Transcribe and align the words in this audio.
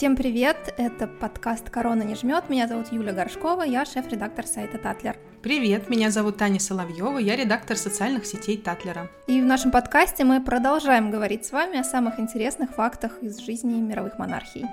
Всем 0.00 0.16
привет! 0.16 0.72
Это 0.78 1.06
подкаст 1.06 1.68
«Корона 1.68 2.02
не 2.02 2.14
жмет». 2.14 2.48
Меня 2.48 2.66
зовут 2.66 2.90
Юля 2.90 3.12
Горшкова, 3.12 3.64
я 3.64 3.84
шеф-редактор 3.84 4.46
сайта 4.46 4.78
Татлер. 4.78 5.18
Привет, 5.42 5.90
меня 5.90 6.10
зовут 6.10 6.38
Таня 6.38 6.58
Соловьева, 6.58 7.18
я 7.18 7.36
редактор 7.36 7.76
социальных 7.76 8.24
сетей 8.24 8.56
Татлера. 8.56 9.10
И 9.26 9.42
в 9.42 9.44
нашем 9.44 9.70
подкасте 9.70 10.24
мы 10.24 10.42
продолжаем 10.42 11.10
говорить 11.10 11.44
с 11.44 11.52
вами 11.52 11.78
о 11.78 11.84
самых 11.84 12.18
интересных 12.18 12.70
фактах 12.70 13.18
из 13.20 13.40
жизни 13.40 13.74
мировых 13.74 14.18
монархий. 14.18 14.64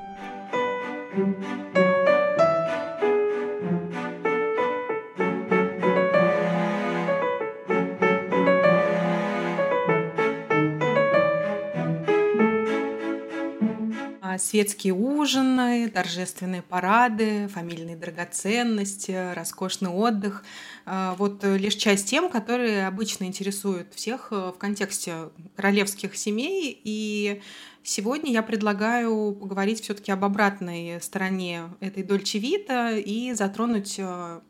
Светские 14.37 14.93
ужины, 14.93 15.89
торжественные 15.89 16.61
парады, 16.61 17.47
фамильные 17.47 17.95
драгоценности, 17.95 19.33
роскошный 19.33 19.89
отдых. 19.89 20.43
А, 20.85 21.15
вот 21.15 21.43
лишь 21.43 21.75
часть 21.75 22.09
тем, 22.09 22.29
которые 22.29 22.87
обычно 22.87 23.25
интересуют 23.25 23.93
всех 23.93 24.29
э, 24.31 24.51
в 24.55 24.57
контексте 24.57 25.29
королевских 25.55 26.15
семей. 26.15 26.79
И 26.83 27.41
сегодня 27.83 28.31
я 28.31 28.43
предлагаю 28.43 29.33
поговорить 29.33 29.81
все-таки 29.81 30.11
об 30.11 30.23
обратной 30.23 31.01
стороне 31.01 31.69
этой 31.79 32.03
Дольче 32.03 32.39
Вита 32.39 32.91
и 32.91 33.33
затронуть 33.33 33.95
э, 33.97 34.41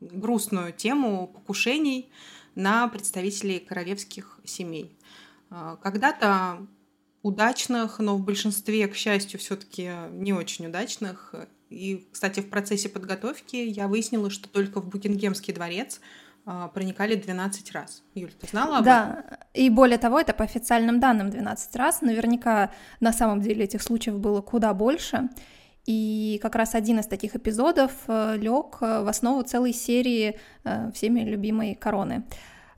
грустную 0.00 0.72
тему 0.72 1.28
покушений 1.28 2.10
на 2.54 2.88
представителей 2.88 3.60
королевских 3.60 4.38
семей. 4.44 4.96
Когда-то 5.82 6.66
удачных, 7.22 7.98
но 7.98 8.16
в 8.16 8.22
большинстве, 8.22 8.88
к 8.88 8.94
счастью, 8.94 9.38
все-таки 9.38 9.90
не 10.10 10.32
очень 10.32 10.66
удачных. 10.66 11.34
И, 11.70 12.06
кстати, 12.12 12.40
в 12.40 12.50
процессе 12.50 12.88
подготовки 12.88 13.56
я 13.56 13.88
выяснила, 13.88 14.28
что 14.30 14.48
только 14.48 14.80
в 14.80 14.88
Букингемский 14.88 15.54
дворец 15.54 16.00
а, 16.44 16.68
проникали 16.68 17.14
12 17.14 17.72
раз. 17.72 18.02
Юль, 18.14 18.32
ты 18.32 18.46
знала 18.48 18.78
об 18.78 18.84
да, 18.84 19.02
этом? 19.02 19.30
Да, 19.30 19.38
и 19.54 19.70
более 19.70 19.98
того, 19.98 20.18
это 20.18 20.34
по 20.34 20.44
официальным 20.44 21.00
данным 21.00 21.30
12 21.30 21.76
раз. 21.76 22.02
Наверняка 22.02 22.72
на 23.00 23.12
самом 23.12 23.40
деле 23.40 23.64
этих 23.64 23.82
случаев 23.82 24.18
было 24.18 24.40
куда 24.40 24.74
больше. 24.74 25.28
И 25.86 26.38
как 26.42 26.54
раз 26.56 26.74
один 26.74 27.00
из 27.00 27.06
таких 27.06 27.34
эпизодов 27.34 27.92
э, 28.06 28.36
лег 28.36 28.80
в 28.80 29.08
основу 29.08 29.42
целой 29.42 29.72
серии 29.72 30.38
э, 30.64 30.92
всеми 30.92 31.20
любимой 31.20 31.74
короны. 31.74 32.24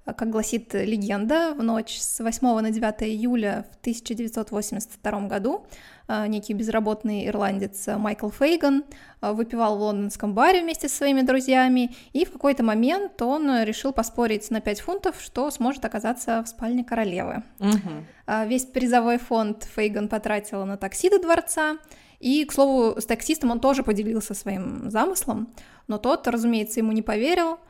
Как 0.04 0.28
гласит 0.28 0.74
легенда, 0.74 1.54
в 1.56 1.62
ночь 1.62 1.98
с 1.98 2.22
8 2.22 2.60
на 2.60 2.70
9 2.70 3.02
июля 3.04 3.64
в 3.72 3.76
1982 3.80 5.20
году 5.28 5.64
э, 6.08 6.26
некий 6.26 6.52
безработный 6.52 7.26
ирландец 7.26 7.86
Майкл 7.86 8.28
Фейган 8.28 8.84
э, 9.22 9.32
выпивал 9.32 9.78
в 9.78 9.80
лондонском 9.80 10.34
баре 10.34 10.60
вместе 10.60 10.90
со 10.90 10.96
своими 10.96 11.22
друзьями, 11.22 11.96
и 12.12 12.26
в 12.26 12.32
какой-то 12.32 12.62
момент 12.62 13.22
он 13.22 13.62
решил 13.62 13.94
поспорить 13.94 14.50
на 14.50 14.60
5 14.60 14.80
фунтов, 14.80 15.16
что 15.22 15.50
сможет 15.50 15.82
оказаться 15.86 16.42
в 16.42 16.48
спальне 16.48 16.84
королевы. 16.84 17.42
Угу. 17.60 18.44
Весь 18.46 18.66
призовой 18.66 19.16
фонд 19.16 19.66
Фейган 19.74 20.08
потратил 20.08 20.66
на 20.66 20.76
такси 20.76 21.08
до 21.08 21.18
дворца, 21.18 21.78
и, 22.20 22.44
к 22.44 22.52
слову, 22.52 23.00
с 23.00 23.06
таксистом 23.06 23.52
он 23.52 23.60
тоже 23.60 23.82
поделился 23.82 24.34
своим 24.34 24.90
замыслом, 24.90 25.48
но 25.88 25.96
тот, 25.96 26.28
разумеется, 26.28 26.80
ему 26.80 26.92
не 26.92 27.02
поверил— 27.02 27.58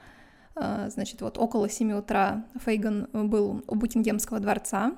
значит, 0.54 1.20
вот 1.20 1.38
около 1.38 1.68
7 1.68 1.92
утра 1.92 2.44
Фейган 2.64 3.08
был 3.12 3.64
у 3.66 3.74
Букингемского 3.74 4.40
дворца. 4.40 4.92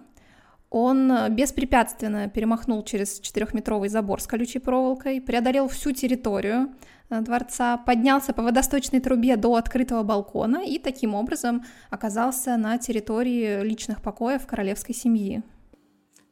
Он 0.70 1.34
беспрепятственно 1.34 2.28
перемахнул 2.28 2.82
через 2.82 3.20
четырехметровый 3.20 3.88
забор 3.88 4.20
с 4.20 4.26
колючей 4.26 4.58
проволокой, 4.58 5.20
преодолел 5.20 5.68
всю 5.68 5.92
территорию 5.92 6.68
э, 7.08 7.20
дворца, 7.20 7.76
поднялся 7.76 8.32
по 8.32 8.42
водосточной 8.42 9.00
трубе 9.00 9.36
до 9.36 9.54
открытого 9.54 10.02
балкона 10.02 10.64
и 10.66 10.78
таким 10.78 11.14
образом 11.14 11.64
оказался 11.88 12.56
на 12.56 12.78
территории 12.78 13.62
личных 13.62 14.02
покоев 14.02 14.46
королевской 14.46 14.94
семьи. 14.94 15.42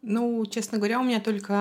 Ну, 0.06 0.44
честно 0.44 0.76
говоря, 0.76 1.00
у 1.00 1.02
меня 1.02 1.18
только 1.18 1.54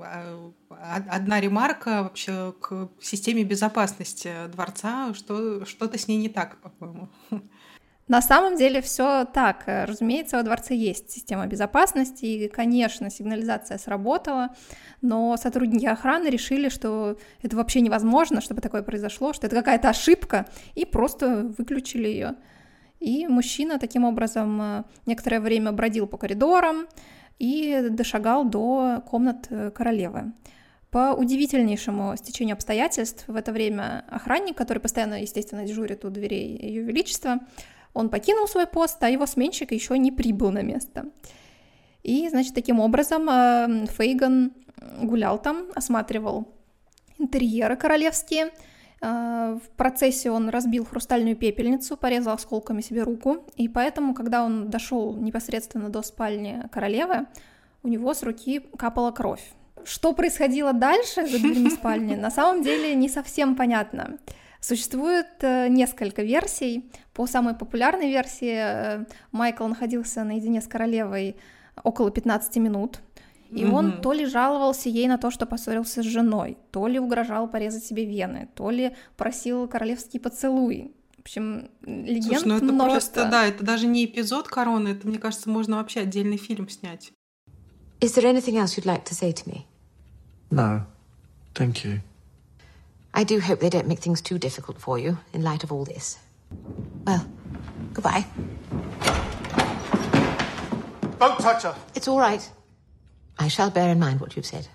а, 0.00 0.96
одна 1.08 1.40
ремарка 1.40 2.02
вообще 2.02 2.52
к 2.60 2.88
системе 3.00 3.44
безопасности 3.44 4.32
дворца, 4.48 5.14
что 5.14 5.64
что-то 5.64 5.96
с 5.96 6.08
ней 6.08 6.16
не 6.18 6.28
так, 6.28 6.56
по-моему. 6.60 7.08
На 8.08 8.20
самом 8.20 8.56
деле 8.56 8.82
все 8.82 9.24
так. 9.24 9.62
Разумеется, 9.66 10.36
во 10.36 10.42
дворце 10.42 10.74
есть 10.74 11.12
система 11.12 11.46
безопасности, 11.46 12.24
и, 12.24 12.48
конечно, 12.48 13.08
сигнализация 13.08 13.78
сработала, 13.78 14.48
но 15.00 15.36
сотрудники 15.36 15.86
охраны 15.86 16.26
решили, 16.26 16.68
что 16.68 17.16
это 17.40 17.56
вообще 17.56 17.80
невозможно, 17.82 18.40
чтобы 18.40 18.62
такое 18.62 18.82
произошло, 18.82 19.32
что 19.32 19.46
это 19.46 19.54
какая-то 19.54 19.90
ошибка, 19.90 20.46
и 20.74 20.84
просто 20.84 21.52
выключили 21.56 22.08
ее. 22.08 22.34
И 22.98 23.28
мужчина 23.28 23.78
таким 23.78 24.04
образом 24.04 24.60
э, 24.60 24.84
некоторое 25.06 25.40
время 25.40 25.72
бродил 25.72 26.06
по 26.06 26.16
коридорам, 26.16 26.86
и 27.38 27.88
дошагал 27.90 28.44
до 28.44 29.02
комнат 29.08 29.46
э, 29.50 29.70
королевы. 29.70 30.32
По 30.90 31.12
удивительнейшему 31.12 32.16
стечению 32.16 32.54
обстоятельств 32.54 33.24
в 33.26 33.34
это 33.34 33.52
время 33.52 34.04
охранник, 34.08 34.56
который 34.56 34.78
постоянно, 34.78 35.20
естественно, 35.20 35.64
дежурит 35.64 36.04
у 36.04 36.10
дверей 36.10 36.56
Ее 36.56 36.82
Величества, 36.82 37.40
он 37.92 38.10
покинул 38.10 38.46
свой 38.46 38.66
пост, 38.66 39.02
а 39.02 39.08
его 39.08 39.26
сменщик 39.26 39.72
еще 39.72 39.98
не 39.98 40.12
прибыл 40.12 40.50
на 40.50 40.62
место. 40.62 41.06
И, 42.02 42.28
значит, 42.28 42.54
таким 42.54 42.80
образом 42.80 43.28
э, 43.28 43.86
Фейган 43.88 44.52
гулял 45.02 45.40
там, 45.40 45.66
осматривал 45.74 46.48
интерьеры 47.18 47.76
королевские, 47.76 48.50
в 49.00 49.60
процессе 49.76 50.30
он 50.30 50.48
разбил 50.48 50.86
хрустальную 50.86 51.36
пепельницу, 51.36 51.96
порезал 51.96 52.34
осколками 52.34 52.80
себе 52.80 53.02
руку, 53.02 53.44
и 53.56 53.68
поэтому, 53.68 54.14
когда 54.14 54.42
он 54.42 54.70
дошел 54.70 55.14
непосредственно 55.14 55.90
до 55.90 56.02
спальни 56.02 56.62
королевы, 56.72 57.26
у 57.82 57.88
него 57.88 58.14
с 58.14 58.22
руки 58.22 58.60
капала 58.78 59.10
кровь. 59.10 59.42
Что 59.84 60.14
происходило 60.14 60.72
дальше 60.72 61.26
за 61.26 61.38
дверьми 61.38 61.70
спальни, 61.70 62.14
на 62.14 62.30
самом 62.30 62.62
деле 62.62 62.94
не 62.94 63.08
совсем 63.08 63.54
понятно. 63.54 64.18
Существует 64.60 65.26
э, 65.42 65.68
несколько 65.68 66.22
версий. 66.22 66.90
По 67.12 67.26
самой 67.26 67.54
популярной 67.54 68.08
версии 68.08 68.56
э, 68.56 69.04
Майкл 69.30 69.66
находился 69.66 70.24
наедине 70.24 70.62
с 70.62 70.66
королевой 70.66 71.36
около 71.82 72.10
15 72.10 72.56
минут. 72.56 73.00
И 73.54 73.62
mm-hmm. 73.62 73.72
он 73.72 74.00
то 74.00 74.12
ли 74.12 74.26
жаловался 74.26 74.88
ей 74.88 75.06
на 75.06 75.16
то, 75.16 75.30
что 75.30 75.46
поссорился 75.46 76.02
с 76.02 76.06
женой, 76.06 76.58
то 76.72 76.88
ли 76.88 76.98
угрожал 76.98 77.48
порезать 77.48 77.84
себе 77.84 78.04
вены, 78.04 78.48
то 78.56 78.68
ли 78.70 78.96
просил 79.16 79.68
королевский 79.68 80.18
поцелуй. 80.18 80.92
В 81.16 81.20
общем, 81.20 81.70
легенд 81.82 82.40
Слушай, 82.40 82.48
ну 82.48 82.56
это 82.56 82.64
множество. 82.64 83.20
просто, 83.20 83.30
да, 83.30 83.46
это 83.46 83.64
даже 83.64 83.86
не 83.86 84.06
эпизод 84.06 84.48
короны, 84.48 84.88
это, 84.88 85.06
мне 85.06 85.18
кажется, 85.18 85.48
можно 85.48 85.76
вообще 85.76 86.00
отдельный 86.00 86.36
фильм 86.36 86.68
снять. 86.68 87.12
Is 88.00 88.16
there 88.16 88.26
anything 88.26 88.58
else 88.58 88.76
you'd 88.76 88.84
like 88.84 89.04
to 89.04 89.14
say 89.14 89.32
to 89.32 89.48
me? 89.48 89.66
No, 90.50 90.82
thank 91.54 91.84
you. 91.84 92.00
I 93.14 93.22
do 93.24 93.38
hope 93.38 93.60
they 93.60 93.70
don't 93.70 93.86
make 93.86 94.00
things 94.00 94.20
too 94.20 94.38
difficult 94.38 94.80
for 94.80 94.98
you 94.98 95.16
in 95.32 95.44
light 95.44 95.62
of 95.62 95.70
all 95.72 95.84
this. 95.84 96.18
Well, 97.06 97.24
goodbye. 97.92 98.26
Don't 101.20 101.38
touch 101.38 101.62
her. 101.62 101.74
It's 101.94 102.08
all 102.08 102.18
right. 102.18 102.42
I 103.38 103.48
shall 103.48 103.70
bear 103.70 103.92
in 103.92 103.98
mind 103.98 104.20
what 104.20 104.36
you've 104.36 104.46
said. 104.46 104.68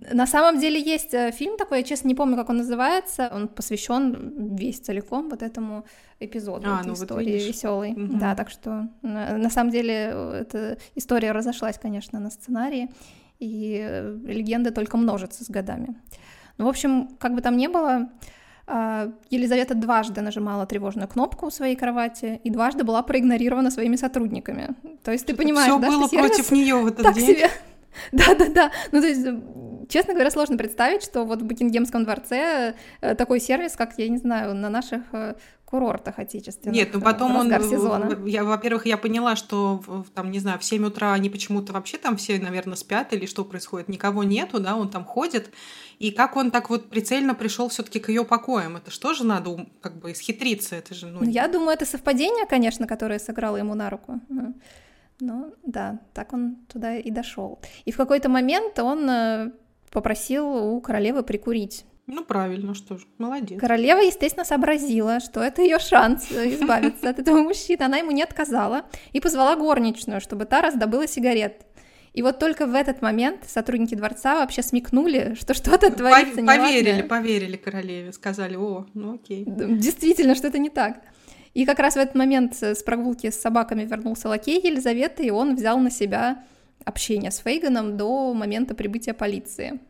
На 0.00 0.26
самом 0.26 0.60
деле 0.60 0.80
есть 0.80 1.12
э, 1.12 1.32
фильм 1.32 1.56
такой, 1.56 1.78
я 1.78 1.84
честно 1.84 2.08
не 2.08 2.14
помню, 2.14 2.36
как 2.36 2.50
он 2.50 2.58
называется. 2.58 3.30
Он 3.34 3.48
посвящен 3.48 4.54
весь 4.54 4.78
целиком 4.78 5.28
вот 5.28 5.42
этому 5.42 5.84
эпизоду, 6.20 6.68
а, 6.70 6.80
этой 6.80 6.88
ну 6.88 6.94
истории 6.94 7.38
вот 7.38 7.48
веселой. 7.48 7.92
Угу. 7.92 8.18
Да, 8.18 8.36
так 8.36 8.48
что 8.48 8.88
на, 9.02 9.36
на 9.36 9.50
самом 9.50 9.72
деле 9.72 10.10
э, 10.12 10.42
эта 10.42 10.78
история 10.94 11.32
разошлась, 11.32 11.78
конечно, 11.78 12.20
на 12.20 12.30
сценарии, 12.30 12.90
и 13.40 13.80
э, 13.82 14.16
легенды 14.24 14.70
только 14.70 14.96
множатся 14.96 15.44
с 15.44 15.50
годами. 15.50 15.96
Ну, 16.58 16.66
в 16.66 16.68
общем, 16.68 17.08
как 17.18 17.34
бы 17.34 17.40
там 17.40 17.56
ни 17.56 17.66
было, 17.66 18.08
а, 18.68 19.10
Елизавета 19.30 19.74
дважды 19.74 20.20
нажимала 20.20 20.66
тревожную 20.66 21.08
кнопку 21.08 21.46
у 21.46 21.50
своей 21.50 21.74
кровати 21.74 22.40
и 22.44 22.50
дважды 22.50 22.84
была 22.84 23.02
проигнорирована 23.02 23.70
своими 23.70 23.96
сотрудниками. 23.96 24.76
То 25.02 25.10
есть 25.10 25.26
ты 25.26 25.34
понимаешь, 25.34 25.72
да, 25.72 25.88
было 25.88 26.06
что 26.06 26.10
сервис 26.10 26.28
против 26.28 26.52
нее 26.52 26.76
в 26.76 26.86
этот 26.86 27.02
так 27.02 27.14
день. 27.14 27.26
Себе. 27.26 27.50
Да-да-да. 28.12 28.70
Ну, 28.92 29.00
то 29.00 29.06
есть, 29.06 29.26
честно 29.88 30.14
говоря, 30.14 30.30
сложно 30.30 30.56
представить, 30.56 31.02
что 31.02 31.24
вот 31.24 31.42
в 31.42 31.44
Букингемском 31.44 32.04
дворце 32.04 32.74
э, 33.00 33.14
такой 33.14 33.40
сервис, 33.40 33.76
как, 33.76 33.98
я 33.98 34.08
не 34.08 34.18
знаю, 34.18 34.54
на 34.54 34.70
наших 34.70 35.02
э, 35.12 35.34
курортах 35.68 36.18
отечественных. 36.18 36.74
Нет, 36.74 36.90
ну 36.94 37.00
потом 37.00 37.36
он, 37.36 37.50
сезона. 37.62 38.18
Я, 38.26 38.44
во-первых, 38.44 38.86
я 38.86 38.96
поняла, 38.96 39.36
что 39.36 39.82
там, 40.14 40.30
не 40.30 40.38
знаю, 40.38 40.58
в 40.58 40.64
7 40.64 40.86
утра 40.86 41.12
они 41.12 41.28
почему-то 41.28 41.74
вообще 41.74 41.98
там 41.98 42.16
все, 42.16 42.38
наверное, 42.38 42.76
спят 42.76 43.12
или 43.12 43.26
что 43.26 43.44
происходит, 43.44 43.88
никого 43.88 44.24
нету, 44.24 44.60
да, 44.60 44.76
он 44.76 44.88
там 44.88 45.04
ходит. 45.04 45.50
И 45.98 46.10
как 46.10 46.36
он 46.36 46.50
так 46.50 46.70
вот 46.70 46.88
прицельно 46.88 47.34
пришел 47.34 47.68
все-таки 47.68 48.00
к 48.00 48.08
ее 48.08 48.24
покоям? 48.24 48.76
Это 48.76 48.90
что 48.90 49.12
же 49.12 49.24
надо 49.24 49.66
как 49.82 49.98
бы 49.98 50.12
исхитриться? 50.12 50.76
Это 50.76 50.94
же, 50.94 51.06
ну... 51.08 51.22
Я 51.24 51.48
думаю, 51.48 51.72
это 51.72 51.84
совпадение, 51.84 52.46
конечно, 52.46 52.86
которое 52.86 53.18
сыграло 53.18 53.56
ему 53.56 53.74
на 53.74 53.90
руку. 53.90 54.20
Ну, 55.20 55.52
да, 55.64 56.00
так 56.14 56.32
он 56.32 56.56
туда 56.68 56.96
и 56.96 57.10
дошел. 57.10 57.58
И 57.84 57.92
в 57.92 57.96
какой-то 57.96 58.28
момент 58.28 58.78
он 58.78 59.08
э, 59.10 59.50
попросил 59.90 60.46
у 60.48 60.80
королевы 60.80 61.22
прикурить. 61.22 61.84
Ну, 62.06 62.24
правильно, 62.24 62.74
что 62.74 62.96
ж, 62.96 63.02
молодец. 63.18 63.60
Королева, 63.60 63.98
естественно, 64.00 64.44
сообразила, 64.44 65.20
что 65.20 65.40
это 65.40 65.60
ее 65.60 65.78
шанс 65.78 66.30
избавиться 66.32 67.10
от 67.10 67.18
этого 67.18 67.42
мужчины. 67.42 67.82
Она 67.82 67.98
ему 67.98 68.12
не 68.12 68.22
отказала 68.22 68.86
и 69.12 69.20
позвала 69.20 69.56
горничную, 69.56 70.20
чтобы 70.20 70.46
та 70.46 70.62
раздобыла 70.62 71.06
сигарет. 71.06 71.66
И 72.14 72.22
вот 72.22 72.38
только 72.38 72.66
в 72.66 72.74
этот 72.74 73.02
момент 73.02 73.44
сотрудники 73.46 73.94
дворца 73.94 74.36
вообще 74.36 74.62
смекнули, 74.62 75.36
что 75.38 75.52
что-то 75.52 75.90
творится 75.92 76.36
Поверили, 76.42 76.84
неладное. 76.86 77.02
поверили 77.08 77.56
королеве, 77.56 78.12
сказали, 78.12 78.56
о, 78.56 78.86
ну 78.94 79.16
окей. 79.16 79.44
Действительно, 79.46 80.34
что-то 80.34 80.58
не 80.58 80.70
так. 80.70 81.02
И 81.58 81.64
как 81.64 81.80
раз 81.80 81.94
в 81.94 81.98
этот 81.98 82.14
момент 82.14 82.62
с 82.62 82.84
прогулки 82.84 83.30
с 83.30 83.40
собаками 83.40 83.84
вернулся 83.84 84.28
лакей 84.28 84.60
Елизаветы, 84.62 85.26
и 85.26 85.30
он 85.30 85.56
взял 85.56 85.80
на 85.80 85.90
себя 85.90 86.44
общение 86.84 87.32
с 87.32 87.38
Фейганом 87.38 87.96
до 87.96 88.32
момента 88.32 88.76
прибытия 88.76 89.12
полиции. 89.12 89.80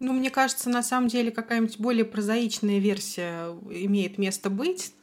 Ну, 0.00 0.14
мне 0.14 0.30
кажется, 0.30 0.68
на 0.68 0.82
самом 0.82 1.06
деле 1.06 1.30
какая-нибудь 1.30 1.78
более 1.78 2.04
прозаичная 2.04 2.80
версия 2.80 3.50
имеет 3.70 4.18
место 4.18 4.50
быть. 4.50 4.94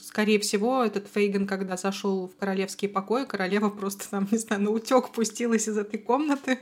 Скорее 0.00 0.40
всего, 0.40 0.82
этот 0.82 1.06
Фейган, 1.06 1.46
когда 1.46 1.76
зашел 1.76 2.26
в 2.26 2.36
королевские 2.36 2.90
покои, 2.90 3.24
королева 3.24 3.70
просто 3.70 4.10
там, 4.10 4.26
не 4.32 4.38
знаю, 4.38 4.62
на 4.62 4.70
утек 4.70 5.10
пустилась 5.10 5.68
из 5.68 5.78
этой 5.78 6.00
комнаты. 6.00 6.58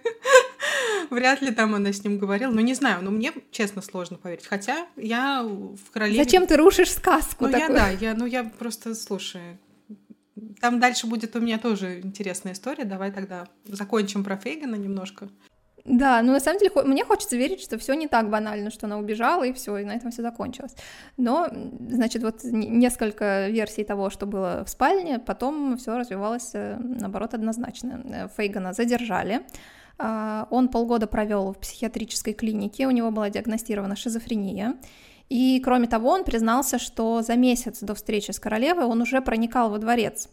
Вряд 1.10 1.42
ли 1.42 1.52
там 1.52 1.74
она 1.74 1.92
с 1.92 2.04
ним 2.04 2.18
говорила. 2.18 2.50
Ну, 2.50 2.60
не 2.60 2.74
знаю, 2.74 3.02
но 3.02 3.10
мне, 3.10 3.32
честно, 3.50 3.82
сложно 3.82 4.16
поверить. 4.16 4.46
Хотя 4.46 4.86
я 4.96 5.42
в 5.42 5.90
королеве... 5.90 6.22
Зачем 6.22 6.46
ты 6.46 6.56
рушишь 6.56 6.92
сказку 6.92 7.46
Ну, 7.46 7.52
такую? 7.52 7.68
я, 7.68 7.74
да, 7.74 7.90
я, 7.90 8.14
ну, 8.14 8.26
я 8.26 8.44
просто, 8.44 8.94
слушай, 8.94 9.58
там 10.60 10.80
дальше 10.80 11.06
будет 11.06 11.34
у 11.36 11.40
меня 11.40 11.58
тоже 11.58 12.00
интересная 12.00 12.52
история. 12.52 12.84
Давай 12.84 13.12
тогда 13.12 13.48
закончим 13.64 14.24
про 14.24 14.36
Фейгана 14.36 14.74
немножко. 14.74 15.28
Да, 15.86 16.20
ну 16.22 16.32
на 16.32 16.40
самом 16.40 16.58
деле 16.58 16.72
мне 16.84 17.04
хочется 17.04 17.36
верить, 17.36 17.60
что 17.60 17.78
все 17.78 17.94
не 17.94 18.08
так 18.08 18.28
банально, 18.28 18.70
что 18.70 18.86
она 18.86 18.98
убежала 18.98 19.44
и 19.44 19.52
все, 19.52 19.78
и 19.78 19.84
на 19.84 19.92
этом 19.92 20.10
все 20.10 20.22
закончилось. 20.22 20.74
Но, 21.16 21.46
значит, 21.88 22.22
вот 22.22 22.42
несколько 22.42 23.48
версий 23.48 23.84
того, 23.84 24.10
что 24.10 24.26
было 24.26 24.64
в 24.64 24.68
спальне, 24.68 25.20
потом 25.20 25.76
все 25.76 25.96
развивалось, 25.96 26.50
э, 26.54 26.76
наоборот, 26.80 27.34
однозначно. 27.34 28.02
Э, 28.04 28.28
Фейгана 28.36 28.72
задержали. 28.72 29.42
А, 29.98 30.46
Он 30.50 30.68
полгода 30.68 31.06
провел 31.06 31.52
в 31.52 31.58
психиатрической 31.58 32.32
клинике, 32.32 32.86
у 32.86 32.90
него 32.90 33.10
была 33.10 33.30
диагностирована 33.30 33.96
шизофрения. 33.96 34.76
И, 35.28 35.60
кроме 35.64 35.88
того, 35.88 36.10
он 36.10 36.24
признался, 36.24 36.78
что 36.78 37.22
за 37.22 37.34
месяц 37.34 37.80
до 37.80 37.94
встречи 37.94 38.30
с 38.30 38.38
королевой 38.38 38.84
он 38.84 39.00
уже 39.00 39.20
проникал 39.20 39.70
во 39.70 39.78
дворец. 39.78 40.28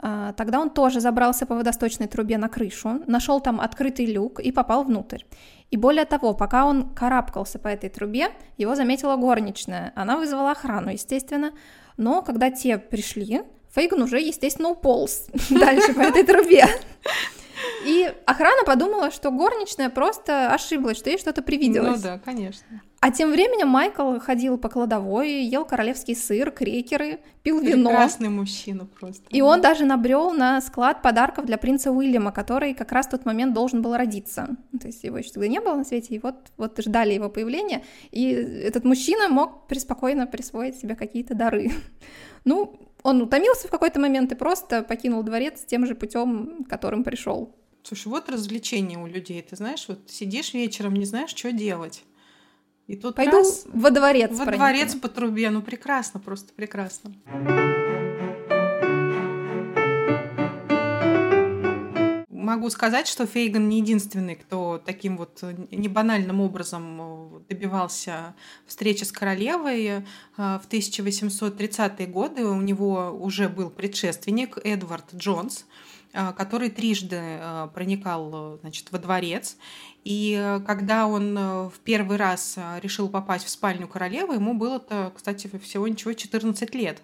А, 0.00 0.32
Тогда 0.34 0.60
он 0.60 0.70
тоже 0.70 1.00
забрался 1.00 1.46
по 1.46 1.54
водосточной 1.54 2.06
трубе 2.06 2.38
на 2.38 2.48
крышу, 2.48 3.02
нашел 3.06 3.40
там 3.40 3.60
открытый 3.60 4.06
люк 4.06 4.40
и 4.40 4.52
попал 4.52 4.84
внутрь. 4.84 5.22
И 5.70 5.76
более 5.76 6.04
того, 6.04 6.34
пока 6.34 6.64
он 6.64 6.90
карабкался 6.94 7.58
по 7.58 7.68
этой 7.68 7.90
трубе, 7.90 8.30
его 8.56 8.74
заметила 8.74 9.16
горничная. 9.16 9.92
Она 9.94 10.16
вызвала 10.16 10.52
охрану, 10.52 10.90
естественно. 10.90 11.52
Но 11.96 12.22
когда 12.22 12.50
те 12.50 12.78
пришли, 12.78 13.42
Фейган 13.74 14.02
уже, 14.02 14.20
естественно, 14.20 14.70
уполз 14.70 15.26
дальше 15.50 15.94
по 15.94 16.00
этой 16.00 16.24
трубе. 16.24 16.66
И 17.84 18.12
охрана 18.26 18.64
подумала, 18.64 19.10
что 19.10 19.30
горничная 19.30 19.90
просто 19.90 20.52
ошиблась, 20.52 20.98
что 20.98 21.10
ей 21.10 21.18
что-то 21.18 21.42
привиделось. 21.42 21.96
Ну 21.96 22.02
да, 22.02 22.18
конечно. 22.18 22.82
А 23.00 23.12
тем 23.12 23.30
временем 23.30 23.68
Майкл 23.68 24.18
ходил 24.18 24.58
по 24.58 24.68
кладовой, 24.68 25.44
ел 25.44 25.64
королевский 25.64 26.16
сыр, 26.16 26.50
крекеры, 26.50 27.20
пил 27.44 27.60
вино. 27.60 27.90
Прекрасный 27.90 28.28
мужчина 28.28 28.86
просто. 28.86 29.22
И 29.30 29.40
он 29.40 29.60
даже 29.60 29.84
набрел 29.84 30.32
на 30.32 30.60
склад 30.60 31.00
подарков 31.00 31.46
для 31.46 31.58
принца 31.58 31.92
Уильяма, 31.92 32.32
который 32.32 32.74
как 32.74 32.90
раз 32.90 33.06
в 33.06 33.10
тот 33.10 33.24
момент 33.24 33.54
должен 33.54 33.82
был 33.82 33.96
родиться. 33.96 34.48
То 34.80 34.88
есть 34.88 35.04
его 35.04 35.16
еще 35.18 35.30
тогда 35.30 35.46
не 35.46 35.60
было 35.60 35.76
на 35.76 35.84
свете, 35.84 36.16
и 36.16 36.18
вот, 36.18 36.34
вот 36.56 36.80
ждали 36.82 37.14
его 37.14 37.28
появления. 37.28 37.84
И 38.10 38.30
этот 38.32 38.84
мужчина 38.84 39.28
мог 39.28 39.68
преспокойно 39.68 40.26
присвоить 40.26 40.76
себе 40.76 40.96
какие-то 40.96 41.34
дары. 41.34 41.70
Ну, 42.44 42.78
он 43.02 43.20
утомился 43.20 43.68
в 43.68 43.70
какой-то 43.70 44.00
момент 44.00 44.32
и 44.32 44.34
просто 44.34 44.82
покинул 44.82 45.22
дворец 45.22 45.64
тем 45.66 45.86
же 45.86 45.94
путем, 45.94 46.64
которым 46.68 47.04
пришел. 47.04 47.54
Слушай, 47.88 48.08
вот 48.08 48.28
развлечение 48.28 48.98
у 48.98 49.06
людей. 49.06 49.40
Ты 49.40 49.56
знаешь, 49.56 49.86
вот 49.88 49.98
сидишь 50.08 50.52
вечером, 50.52 50.92
не 50.92 51.06
знаешь, 51.06 51.30
что 51.30 51.52
делать. 51.52 52.04
И 52.86 52.96
тут 52.96 53.14
Пойду 53.14 53.38
раз, 53.38 53.64
во 53.72 53.90
дворец. 53.90 54.28
во 54.30 54.44
проникну. 54.44 54.56
дворец 54.58 54.94
по 54.94 55.08
трубе. 55.08 55.48
Ну, 55.48 55.62
прекрасно, 55.62 56.20
просто 56.20 56.52
прекрасно. 56.52 57.14
Могу 62.28 62.68
сказать, 62.70 63.06
что 63.08 63.26
Фейган 63.26 63.68
не 63.70 63.78
единственный, 63.78 64.34
кто 64.34 64.82
таким 64.84 65.16
вот 65.16 65.42
небанальным 65.70 66.40
образом 66.40 66.98
э, 67.00 67.40
добивался 67.48 68.34
встречи 68.66 69.04
с 69.04 69.12
королевой. 69.12 69.84
Э, 69.86 70.02
В 70.36 70.62
1830-е 70.70 72.06
годы 72.06 72.44
у 72.46 72.60
него 72.60 73.10
уже 73.18 73.48
был 73.48 73.70
предшественник 73.70 74.58
Эдвард 74.64 75.14
Джонс, 75.14 75.66
который 76.12 76.70
трижды 76.70 77.16
э, 77.20 77.68
проникал 77.74 78.30
э, 78.32 78.58
значит, 78.62 78.90
во 78.90 78.98
дворец. 78.98 79.56
И 80.04 80.38
э, 80.40 80.60
когда 80.60 81.06
он 81.06 81.36
э, 81.36 81.68
в 81.68 81.80
первый 81.84 82.16
раз 82.16 82.54
э, 82.56 82.80
решил 82.80 83.10
попасть 83.10 83.44
в 83.44 83.50
спальню 83.50 83.86
королевы, 83.86 84.34
ему 84.34 84.54
было-то, 84.54 85.12
кстати, 85.14 85.50
всего 85.58 85.86
ничего 85.86 86.14
14 86.14 86.74
лет. 86.74 87.02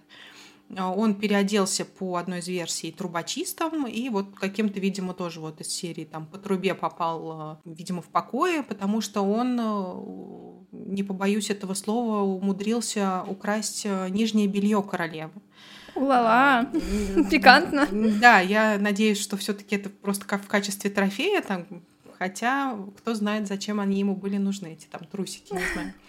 Он 0.79 1.15
переоделся 1.15 1.85
по 1.85 2.17
одной 2.17 2.39
из 2.39 2.49
версий 2.49 2.91
трубочистом 2.91 3.87
и 3.87 4.09
вот 4.09 4.35
каким-то, 4.35 4.81
видимо, 4.81 5.13
тоже 5.13 5.41
вот 5.41 5.61
из 5.61 5.69
серии 5.69 6.07
там 6.07 6.25
по 6.25 6.39
трубе 6.39 6.75
попал, 6.75 7.61
видимо, 7.67 8.01
в 8.01 8.07
покое, 8.07 8.63
потому 8.63 9.03
что 9.03 9.21
он, 9.21 10.65
не 10.73 11.03
побоюсь 11.03 11.51
этого 11.51 11.75
слова, 11.75 12.23
умудрился 12.23 13.25
украсть 13.29 13.87
нижнее 14.09 14.47
белье 14.47 14.83
королевы. 14.83 15.43
Улала, 15.95 16.71
пикантно. 17.31 17.89
Да, 18.21 18.41
я 18.41 18.79
надеюсь, 18.79 19.21
что 19.21 19.37
все-таки 19.37 19.77
это 19.77 19.91
просто 19.91 20.25
как 20.27 20.43
в 20.43 20.49
качестве 20.49 20.91
трофея, 20.91 21.41
там, 21.41 21.67
хотя 22.19 22.77
кто 22.99 23.15
знает, 23.15 23.47
зачем 23.47 23.81
они 23.81 24.01
ему 24.01 24.17
были 24.17 24.37
нужны, 24.37 24.73
эти 24.73 24.87
там 24.87 25.05
трусики, 25.05 25.53
не 25.53 25.73
знаю. 25.73 25.95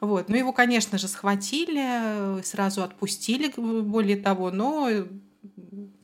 Вот. 0.00 0.30
Ну, 0.30 0.36
его, 0.36 0.54
конечно 0.54 0.96
же, 0.96 1.08
схватили, 1.08 2.42
сразу 2.42 2.82
отпустили, 2.82 3.52
более 3.54 4.16
того, 4.16 4.50
но 4.50 4.88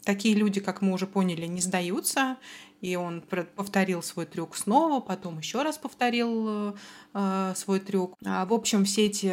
такие 0.04 0.34
люди, 0.34 0.60
как 0.60 0.82
мы 0.82 0.92
уже 0.92 1.06
поняли, 1.06 1.46
не 1.46 1.62
сдаются. 1.62 2.36
И 2.80 2.94
он 2.96 3.22
повторил 3.22 4.02
свой 4.02 4.26
трюк 4.26 4.54
снова, 4.56 5.00
потом 5.00 5.38
еще 5.38 5.62
раз 5.62 5.78
повторил 5.78 6.76
э, 7.14 7.52
свой 7.56 7.80
трюк. 7.80 8.14
А, 8.24 8.44
в 8.44 8.52
общем, 8.52 8.84
все 8.84 9.06
эти 9.06 9.32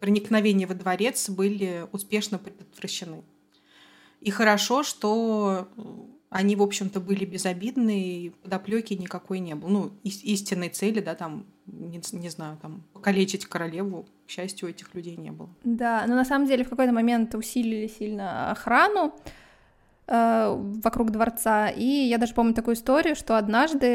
проникновения 0.00 0.66
во 0.66 0.74
дворец 0.74 1.28
были 1.28 1.86
успешно 1.92 2.38
предотвращены. 2.38 3.22
И 4.20 4.30
хорошо, 4.30 4.82
что 4.82 5.68
э, 5.76 5.82
они, 6.30 6.56
в 6.56 6.62
общем-то, 6.62 7.00
были 7.00 7.24
безобидны, 7.24 8.02
и 8.02 8.30
подоплеки 8.30 8.94
никакой 8.94 9.38
не 9.38 9.54
было. 9.54 9.68
Ну, 9.68 9.92
ис- 10.02 10.22
истинной 10.22 10.70
цели, 10.70 11.00
да, 11.00 11.14
там, 11.14 11.46
не, 11.66 12.00
не 12.12 12.28
знаю, 12.30 12.58
там, 12.60 12.82
покалечить 12.92 13.46
королеву, 13.46 14.06
к 14.26 14.30
счастью, 14.30 14.68
у 14.68 14.70
этих 14.70 14.94
людей 14.94 15.16
не 15.16 15.30
было. 15.30 15.48
Да, 15.62 16.04
но 16.08 16.14
на 16.14 16.24
самом 16.24 16.46
деле 16.46 16.64
в 16.64 16.70
какой-то 16.70 16.92
момент 16.92 17.34
усилили 17.34 17.86
сильно 17.86 18.50
охрану 18.50 19.14
вокруг 20.08 21.10
дворца. 21.10 21.68
И 21.68 21.84
я 21.84 22.18
даже 22.18 22.34
помню 22.34 22.54
такую 22.54 22.74
историю, 22.74 23.16
что 23.16 23.36
однажды 23.36 23.86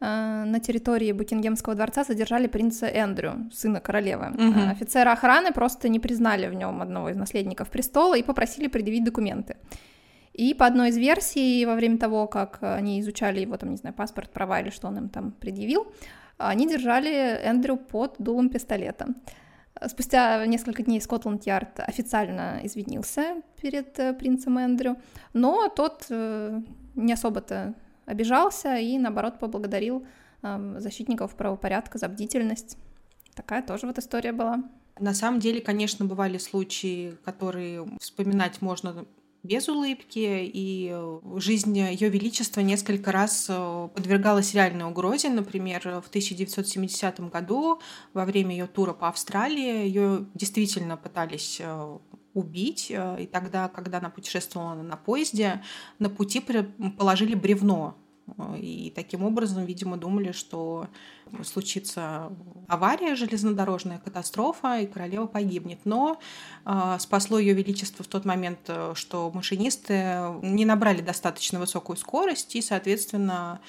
э, 0.00 0.44
на 0.46 0.60
территории 0.60 1.12
Букингемского 1.12 1.74
дворца 1.74 2.04
задержали 2.04 2.46
принца 2.46 2.86
Эндрю, 2.86 3.50
сына 3.52 3.80
королевы. 3.80 4.26
Мгм. 4.28 4.58
Э, 4.58 4.70
Офицеры 4.70 5.10
охраны 5.10 5.52
просто 5.52 5.88
не 5.88 5.98
признали 5.98 6.46
в 6.46 6.54
нем 6.54 6.82
одного 6.82 7.10
из 7.10 7.16
наследников 7.16 7.68
престола 7.68 8.16
и 8.16 8.22
попросили 8.22 8.68
предъявить 8.68 9.04
документы. 9.04 9.56
И 10.34 10.54
по 10.54 10.66
одной 10.66 10.90
из 10.90 10.98
версий, 10.98 11.64
во 11.66 11.74
время 11.74 11.98
того, 11.98 12.26
как 12.26 12.58
они 12.60 13.00
изучали 13.00 13.40
его, 13.40 13.56
там, 13.56 13.70
не 13.70 13.76
знаю, 13.76 13.94
паспорт, 13.94 14.30
права 14.30 14.60
или 14.60 14.70
что 14.70 14.88
он 14.88 14.98
им 14.98 15.08
там 15.08 15.32
предъявил, 15.32 15.86
они 16.38 16.68
держали 16.68 17.40
Эндрю 17.42 17.76
под 17.76 18.16
дулом 18.18 18.50
пистолета. 18.50 19.06
Спустя 19.88 20.44
несколько 20.46 20.82
дней 20.82 21.00
Скотланд-Ярд 21.00 21.80
официально 21.80 22.60
извинился 22.62 23.42
перед 23.60 23.98
э, 23.98 24.14
принцем 24.14 24.56
Эндрю, 24.56 24.96
но 25.34 25.68
тот 25.68 26.06
э, 26.08 26.60
не 26.94 27.12
особо-то 27.12 27.74
обижался 28.06 28.76
и, 28.76 28.96
наоборот, 28.98 29.38
поблагодарил 29.38 30.06
э, 30.42 30.76
защитников 30.78 31.36
правопорядка 31.36 31.98
за 31.98 32.08
бдительность. 32.08 32.78
Такая 33.34 33.62
тоже 33.62 33.86
вот 33.86 33.98
история 33.98 34.32
была. 34.32 34.64
На 34.98 35.12
самом 35.12 35.40
деле, 35.40 35.60
конечно, 35.60 36.06
бывали 36.06 36.38
случаи, 36.38 37.16
которые 37.24 37.86
вспоминать 38.00 38.62
можно 38.62 39.04
без 39.46 39.68
улыбки, 39.68 40.50
и 40.52 40.90
э, 40.92 41.20
жизнь 41.36 41.76
Ее 41.78 42.08
Величества 42.08 42.60
несколько 42.60 43.12
раз 43.12 43.46
э, 43.48 43.88
подвергалась 43.94 44.54
реальной 44.54 44.86
угрозе. 44.86 45.30
Например, 45.30 45.80
в 46.04 46.08
1970 46.08 47.20
году 47.30 47.80
во 48.12 48.24
время 48.24 48.56
ее 48.56 48.66
тура 48.66 48.92
по 48.92 49.08
Австралии 49.08 49.86
ее 49.86 50.26
действительно 50.34 50.96
пытались 50.96 51.58
э, 51.60 51.98
убить, 52.34 52.90
и 52.90 53.26
тогда, 53.32 53.68
когда 53.68 53.96
она 53.98 54.10
путешествовала 54.10 54.74
на 54.74 54.96
поезде, 54.96 55.62
на 55.98 56.10
пути 56.10 56.40
положили 56.98 57.34
бревно 57.34 57.96
И 58.58 58.92
таким 58.94 59.24
образом, 59.24 59.64
видимо, 59.64 59.96
думали, 59.96 60.32
что 60.32 60.88
случится 61.44 62.32
авария, 62.66 63.14
железнодорожная 63.14 63.98
катастрофа, 63.98 64.80
и 64.80 64.86
королева 64.86 65.26
погибнет. 65.26 65.78
Но 65.84 66.18
э, 66.64 66.96
спасло 66.98 67.38
ее 67.38 67.54
величество 67.54 68.04
в 68.04 68.08
тот 68.08 68.24
момент, 68.24 68.70
что 68.94 69.30
машинисты 69.32 70.24
не 70.42 70.64
набрали 70.64 71.02
достаточно 71.02 71.60
высокую 71.60 71.96
скорость, 71.96 72.56
и, 72.56 72.62
соответственно, 72.62 73.60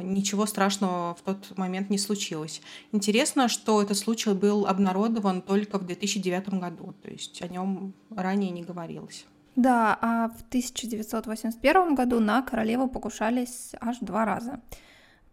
ничего 0.00 0.46
страшного 0.46 1.14
в 1.14 1.22
тот 1.22 1.56
момент 1.56 1.90
не 1.90 1.98
случилось. 1.98 2.62
Интересно, 2.92 3.48
что 3.48 3.82
этот 3.82 3.96
случай 3.96 4.32
был 4.32 4.66
обнародован 4.66 5.42
только 5.42 5.78
в 5.78 5.86
2009 5.86 6.60
году, 6.60 6.94
то 7.02 7.10
есть 7.10 7.42
о 7.42 7.48
нем 7.48 7.94
ранее 8.10 8.50
не 8.50 8.62
говорилось. 8.62 9.26
Да, 9.56 9.98
а 10.00 10.28
в 10.28 10.42
1981 10.48 11.94
году 11.94 12.20
на 12.20 12.42
королеву 12.42 12.88
покушались 12.88 13.72
аж 13.80 13.98
два 14.00 14.24
раза. 14.24 14.60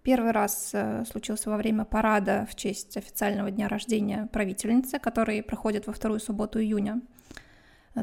Первый 0.04 0.32
раз 0.32 0.72
э, 0.74 1.06
случился 1.10 1.50
во 1.50 1.58
время 1.58 1.86
парада 1.86 2.48
в 2.50 2.56
честь 2.56 2.98
официального 2.98 3.52
дня 3.52 3.68
рождения 3.68 4.28
правительницы, 4.32 5.00
который 5.00 5.42
проходит 5.44 5.88
во 5.88 5.94
вторую 5.94 6.20
субботу 6.20 6.60
июня. 6.60 7.02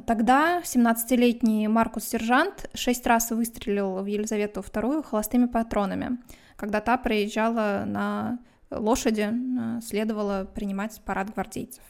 Тогда 0.06 0.60
17-летний 0.60 1.68
Маркус 1.68 2.04
Сержант 2.04 2.68
шесть 2.74 3.06
раз 3.06 3.30
выстрелил 3.30 4.02
в 4.02 4.06
Елизавету 4.06 4.60
II 4.60 5.02
холостыми 5.02 5.46
патронами, 5.46 6.18
когда 6.56 6.80
та 6.80 6.96
приезжала 6.96 7.84
на 7.86 8.38
лошади, 8.70 9.30
э, 9.32 9.80
следовало 9.82 10.46
принимать 10.54 11.00
парад 11.04 11.32
гвардейцев. 11.32 11.82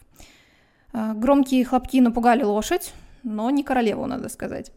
Э, 0.93 1.15
громкие 1.15 1.65
хлопки 1.65 2.01
напугали 2.01 2.43
лошадь, 2.43 2.93
но 3.23 3.51
не 3.51 3.63
королеву, 3.63 4.07
надо 4.07 4.29
сказать. 4.29 4.73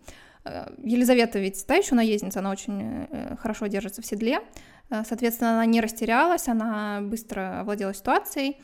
Э, 0.45 0.67
Елизавета 0.83 1.39
ведь 1.39 1.65
та 1.65 1.75
еще 1.75 1.95
наездница, 1.95 2.39
она 2.39 2.51
очень 2.51 3.07
э, 3.09 3.35
хорошо 3.37 3.67
держится 3.67 4.01
в 4.01 4.05
седле, 4.05 4.39
э, 4.89 5.03
соответственно, 5.07 5.51
она 5.51 5.65
не 5.65 5.81
растерялась, 5.81 6.47
она 6.47 6.99
быстро 7.01 7.61
овладела 7.61 7.93
ситуацией, 7.93 8.57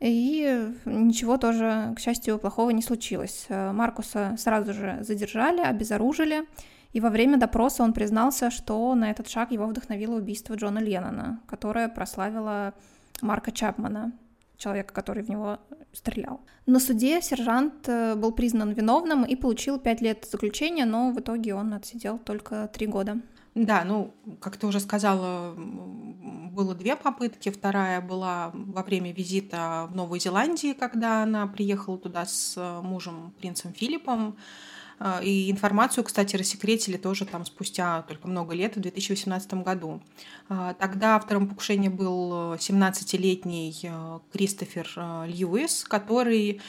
и 0.00 0.68
ничего 0.84 1.36
тоже, 1.36 1.92
к 1.96 2.00
счастью, 2.00 2.38
плохого 2.38 2.70
не 2.70 2.82
случилось. 2.82 3.46
Маркуса 3.48 4.34
сразу 4.36 4.74
же 4.74 4.98
задержали, 5.02 5.60
обезоружили, 5.60 6.44
и 6.92 7.00
во 7.00 7.08
время 7.08 7.38
допроса 7.38 7.84
он 7.84 7.92
признался, 7.92 8.50
что 8.50 8.94
на 8.96 9.12
этот 9.12 9.28
шаг 9.28 9.52
его 9.52 9.64
вдохновило 9.66 10.16
убийство 10.16 10.54
Джона 10.54 10.80
Леннона, 10.80 11.40
которое 11.46 11.88
прославило 11.88 12.74
Марка 13.20 13.52
Чапмана 13.52 14.12
человека, 14.62 14.94
который 14.94 15.22
в 15.22 15.28
него 15.28 15.58
стрелял. 15.92 16.40
На 16.66 16.80
суде 16.80 17.20
сержант 17.20 17.88
э, 17.88 18.14
был 18.14 18.32
признан 18.32 18.72
виновным 18.72 19.24
и 19.24 19.36
получил 19.36 19.78
пять 19.78 20.00
лет 20.00 20.26
заключения, 20.30 20.84
но 20.84 21.10
в 21.10 21.20
итоге 21.20 21.54
он 21.54 21.74
отсидел 21.74 22.18
только 22.18 22.68
три 22.72 22.86
года. 22.86 23.20
Да, 23.54 23.84
ну, 23.84 24.14
как 24.40 24.56
ты 24.56 24.66
уже 24.66 24.80
сказала, 24.80 25.54
было 25.54 26.74
две 26.74 26.96
попытки. 26.96 27.50
Вторая 27.50 28.00
была 28.00 28.50
во 28.54 28.82
время 28.82 29.12
визита 29.12 29.88
в 29.90 29.94
Новую 29.94 30.20
Зеландию, 30.20 30.74
когда 30.74 31.22
она 31.22 31.46
приехала 31.46 31.98
туда 31.98 32.24
с 32.24 32.54
э, 32.56 32.80
мужем, 32.82 33.34
принцем 33.38 33.74
Филиппом. 33.74 34.36
А, 35.04 35.20
и 35.20 35.50
информацию, 35.50 36.04
кстати, 36.04 36.36
рассекретили 36.36 36.96
тоже 36.96 37.26
там 37.26 37.44
спустя 37.44 38.02
только 38.02 38.28
много 38.28 38.54
лет, 38.54 38.76
в 38.76 38.80
2018 38.80 39.54
году. 39.54 40.00
А, 40.48 40.74
тогда 40.74 41.16
автором 41.16 41.48
покушения 41.48 41.90
был 41.90 42.54
17-летний 42.54 43.80
э, 43.82 44.18
Кристофер 44.32 44.88
Льюис, 45.26 45.84
который 45.84 46.60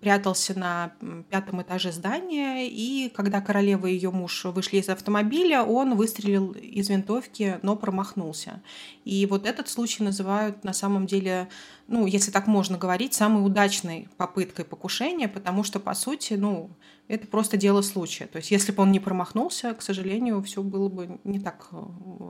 прятался 0.00 0.58
на 0.58 0.92
пятом 1.30 1.62
этаже 1.62 1.90
здания, 1.90 2.68
и 2.68 3.08
когда 3.08 3.40
королева 3.40 3.86
и 3.86 3.94
ее 3.94 4.10
муж 4.10 4.44
вышли 4.44 4.76
из 4.76 4.90
автомобиля, 4.90 5.62
он 5.62 5.94
выстрелил 5.94 6.52
из 6.52 6.90
винтовки, 6.90 7.58
но 7.62 7.76
промахнулся. 7.76 8.60
И 9.06 9.24
вот 9.24 9.46
этот 9.46 9.70
случай 9.70 10.02
называют 10.02 10.64
на 10.64 10.74
самом 10.74 11.06
деле, 11.06 11.48
ну, 11.88 12.06
если 12.06 12.30
так 12.30 12.46
можно 12.46 12.78
говорить, 12.78 13.14
самой 13.14 13.44
удачной 13.44 14.08
попыткой 14.16 14.64
покушения, 14.64 15.28
потому 15.28 15.62
что, 15.62 15.78
по 15.78 15.94
сути, 15.94 16.34
ну, 16.34 16.70
это 17.08 17.26
просто 17.26 17.56
дело 17.56 17.82
случая. 17.82 18.26
То 18.26 18.38
есть, 18.38 18.50
если 18.50 18.72
бы 18.72 18.82
он 18.82 18.92
не 18.92 19.00
промахнулся, 19.00 19.74
к 19.74 19.82
сожалению, 19.82 20.42
все 20.42 20.62
было 20.62 20.88
бы 20.88 21.20
не 21.24 21.38
так 21.38 21.68
э, 21.70 21.76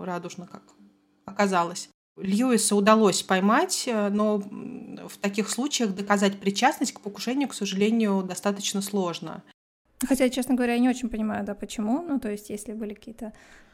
радужно, 0.04 0.46
как 0.46 0.62
оказалось. 1.24 1.88
Льюиса 2.16 2.76
удалось 2.76 3.22
поймать, 3.22 3.84
э, 3.86 4.08
но 4.10 4.38
в 4.38 5.16
таких 5.20 5.48
случаях 5.48 5.94
доказать 5.94 6.38
причастность 6.38 6.92
к 6.92 7.00
покушению, 7.00 7.48
к 7.48 7.54
сожалению, 7.54 8.22
достаточно 8.22 8.82
сложно. 8.82 9.42
Хотя, 10.06 10.28
честно 10.28 10.54
говоря, 10.54 10.74
я 10.74 10.80
не 10.80 10.90
очень 10.90 11.08
понимаю, 11.08 11.44
да, 11.44 11.54
почему. 11.54 12.02
Ну, 12.02 12.20
то 12.20 12.30
есть, 12.30 12.50
если 12.50 12.74
были 12.74 12.92
какие-то 12.92 13.32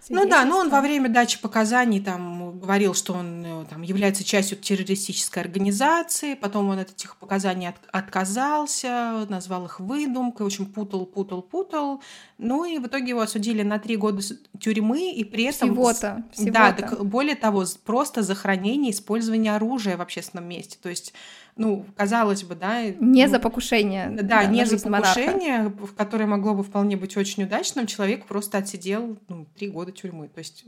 ну 0.09 0.29
да, 0.29 0.45
но 0.45 0.59
он 0.59 0.69
во 0.69 0.81
время 0.81 1.09
дачи 1.09 1.41
показаний 1.41 2.01
там 2.01 2.59
говорил, 2.59 2.95
что 2.95 3.13
он 3.15 3.45
э, 3.45 3.65
там, 3.71 3.83
является 3.83 4.25
частью 4.25 4.59
террористической 4.59 5.43
организации, 5.43 6.35
потом 6.35 6.69
он 6.71 6.79
от 6.81 6.91
этих 6.91 7.17
показаний 7.17 7.69
от, 7.69 7.77
отказался, 7.93 9.27
назвал 9.29 9.67
их 9.67 9.81
выдумкой, 9.81 10.45
в 10.45 10.47
общем, 10.47 10.67
путал, 10.67 11.07
путал, 11.07 11.43
путал. 11.43 12.03
Ну 12.39 12.65
и 12.65 12.79
в 12.79 12.87
итоге 12.87 13.11
его 13.11 13.21
осудили 13.21 13.63
на 13.63 13.79
три 13.79 13.97
года 13.97 14.23
тюрьмы, 14.59 15.13
и 15.13 15.25
при 15.25 15.45
этом... 15.45 15.71
Всего-то. 15.71 16.25
Всего 16.33 16.51
да, 16.51 16.73
так, 16.73 17.05
более 17.05 17.37
того, 17.37 17.65
просто 17.85 18.23
за 18.23 18.35
хранение 18.35 18.91
и 18.91 18.95
использование 18.95 19.55
оружия 19.55 19.97
в 19.97 20.01
общественном 20.01 20.49
месте. 20.49 20.79
То 20.83 20.89
есть 20.89 21.13
ну, 21.57 21.85
казалось 21.97 22.45
бы, 22.45 22.55
да. 22.55 22.83
Не 22.99 23.29
за 23.29 23.39
покушение. 23.39 24.09
Да, 24.11 24.23
да 24.23 24.45
не 24.47 24.65
за 24.65 24.79
покушение, 24.79 25.59
монарха. 25.65 25.95
которое 25.97 26.27
могло 26.27 26.55
бы 26.55 26.63
вполне 26.63 26.97
быть 26.97 27.17
очень 27.17 27.45
удачным, 27.45 27.87
человек 27.87 28.27
просто 28.27 28.59
отсидел 28.59 29.19
ну, 29.29 29.47
три 29.57 29.69
года 29.69 29.92
тюрьмы. 29.93 30.29
То 30.29 30.39
есть 30.39 30.65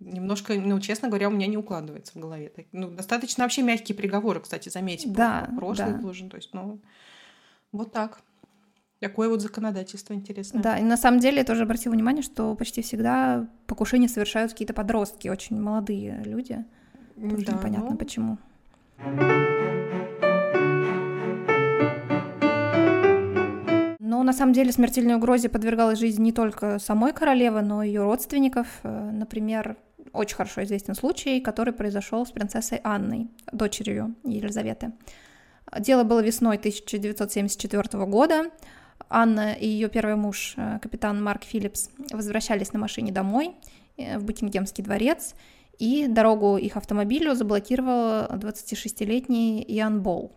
немножко, 0.00 0.54
ну, 0.54 0.80
честно 0.80 1.08
говоря, 1.08 1.28
у 1.28 1.32
меня 1.32 1.46
не 1.46 1.56
укладывается 1.56 2.12
в 2.14 2.20
голове. 2.20 2.52
Ну, 2.72 2.90
достаточно 2.90 3.44
вообще 3.44 3.62
мягкие 3.62 3.96
приговоры, 3.96 4.40
кстати, 4.40 4.68
заметьте. 4.68 5.08
Да, 5.08 5.48
прошлый 5.56 5.92
да. 5.92 5.98
должен, 5.98 6.30
то 6.30 6.36
есть, 6.36 6.52
ну, 6.52 6.80
вот 7.72 7.92
так. 7.92 8.20
Такое 8.98 9.30
вот 9.30 9.40
законодательство 9.40 10.12
интересное. 10.12 10.62
Да, 10.62 10.78
и 10.78 10.82
на 10.82 10.98
самом 10.98 11.20
деле 11.20 11.38
я 11.38 11.44
тоже 11.44 11.62
обратила 11.62 11.94
внимание, 11.94 12.22
что 12.22 12.54
почти 12.54 12.82
всегда 12.82 13.48
покушения 13.66 14.08
совершают 14.08 14.52
какие-то 14.52 14.74
подростки, 14.74 15.28
очень 15.28 15.58
молодые 15.58 16.22
люди. 16.24 16.64
Тоже 17.16 17.46
да, 17.46 17.52
непонятно 17.54 17.90
ну... 17.92 17.96
почему. 17.96 18.38
Но 24.20 24.24
на 24.24 24.34
самом 24.34 24.52
деле 24.52 24.70
смертельной 24.70 25.14
угрозе 25.14 25.48
подвергалась 25.48 25.98
жизнь 25.98 26.22
не 26.22 26.30
только 26.30 26.78
самой 26.78 27.14
королевы, 27.14 27.62
но 27.62 27.82
и 27.82 27.86
ее 27.86 28.02
родственников. 28.02 28.66
Э, 28.82 29.10
например, 29.10 29.78
очень 30.12 30.36
хорошо 30.36 30.62
известен 30.62 30.94
случай, 30.94 31.40
который 31.40 31.72
произошел 31.72 32.26
с 32.26 32.30
принцессой 32.30 32.82
Анной, 32.84 33.28
дочерью 33.50 34.14
Елизаветы. 34.24 34.92
Дело 35.78 36.04
было 36.04 36.20
весной 36.20 36.58
1974 36.58 38.04
года. 38.04 38.50
Анна 39.08 39.54
и 39.54 39.66
ее 39.66 39.88
первый 39.88 40.16
муж, 40.16 40.52
э, 40.58 40.80
капитан 40.82 41.24
Марк 41.24 41.44
Филлипс, 41.44 41.88
возвращались 42.10 42.74
на 42.74 42.78
машине 42.78 43.12
домой 43.12 43.54
э, 43.96 44.18
в 44.18 44.24
Букингемский 44.24 44.84
дворец, 44.84 45.34
и 45.78 46.08
дорогу 46.08 46.58
их 46.58 46.76
автомобилю 46.76 47.34
заблокировал 47.34 48.26
26-летний 48.36 49.64
Иоанн 49.66 50.02
Болл. 50.02 50.30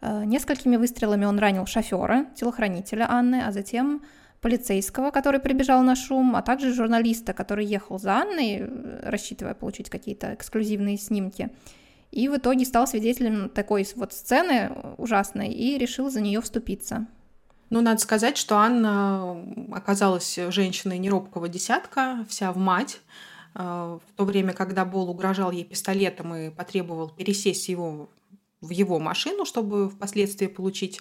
Э, 0.00 0.24
несколькими 0.24 0.76
выстрелами 0.76 1.24
он 1.24 1.38
ранил 1.38 1.66
шофера, 1.66 2.26
телохранителя 2.34 3.10
Анны, 3.10 3.42
а 3.46 3.52
затем 3.52 4.02
полицейского, 4.40 5.10
который 5.10 5.40
прибежал 5.40 5.82
на 5.82 5.94
шум, 5.94 6.34
а 6.34 6.42
также 6.42 6.72
журналиста, 6.72 7.34
который 7.34 7.66
ехал 7.66 7.98
за 7.98 8.16
Анной, 8.16 8.58
э, 8.60 9.00
рассчитывая 9.02 9.54
получить 9.54 9.90
какие-то 9.90 10.34
эксклюзивные 10.34 10.96
снимки. 10.96 11.50
И 12.10 12.28
в 12.28 12.36
итоге 12.36 12.64
стал 12.64 12.86
свидетелем 12.86 13.48
такой 13.50 13.86
вот 13.94 14.12
сцены 14.12 14.72
ужасной 14.96 15.48
и 15.48 15.78
решил 15.78 16.10
за 16.10 16.20
нее 16.20 16.40
вступиться. 16.40 17.06
Ну, 17.68 17.82
надо 17.82 18.00
сказать, 18.00 18.36
что 18.36 18.56
Анна 18.56 19.44
оказалась 19.70 20.36
женщиной 20.48 20.98
неробкого 20.98 21.48
десятка, 21.48 22.24
вся 22.28 22.52
в 22.52 22.56
мать. 22.56 23.00
Э, 23.54 23.98
в 24.04 24.16
то 24.16 24.24
время, 24.24 24.54
когда 24.54 24.86
Бол 24.86 25.10
угрожал 25.10 25.50
ей 25.50 25.64
пистолетом 25.64 26.34
и 26.34 26.50
потребовал 26.50 27.10
пересесть 27.10 27.68
его 27.68 28.08
в 28.60 28.70
его 28.70 28.98
машину, 28.98 29.44
чтобы 29.44 29.88
впоследствии 29.88 30.46
получить 30.46 31.00